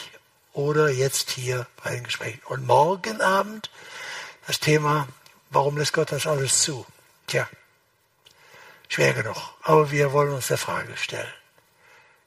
[0.52, 2.40] oder jetzt hier bei den Gesprächen.
[2.46, 3.70] Und morgen Abend
[4.46, 5.08] das Thema
[5.50, 6.86] Warum lässt Gott das alles zu?
[7.26, 7.48] Tja,
[8.90, 9.54] schwer genug.
[9.62, 11.32] Aber wir wollen uns der Frage stellen.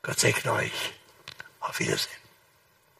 [0.02, 0.94] Gott segne euch.
[1.60, 2.23] Auf Wiedersehen.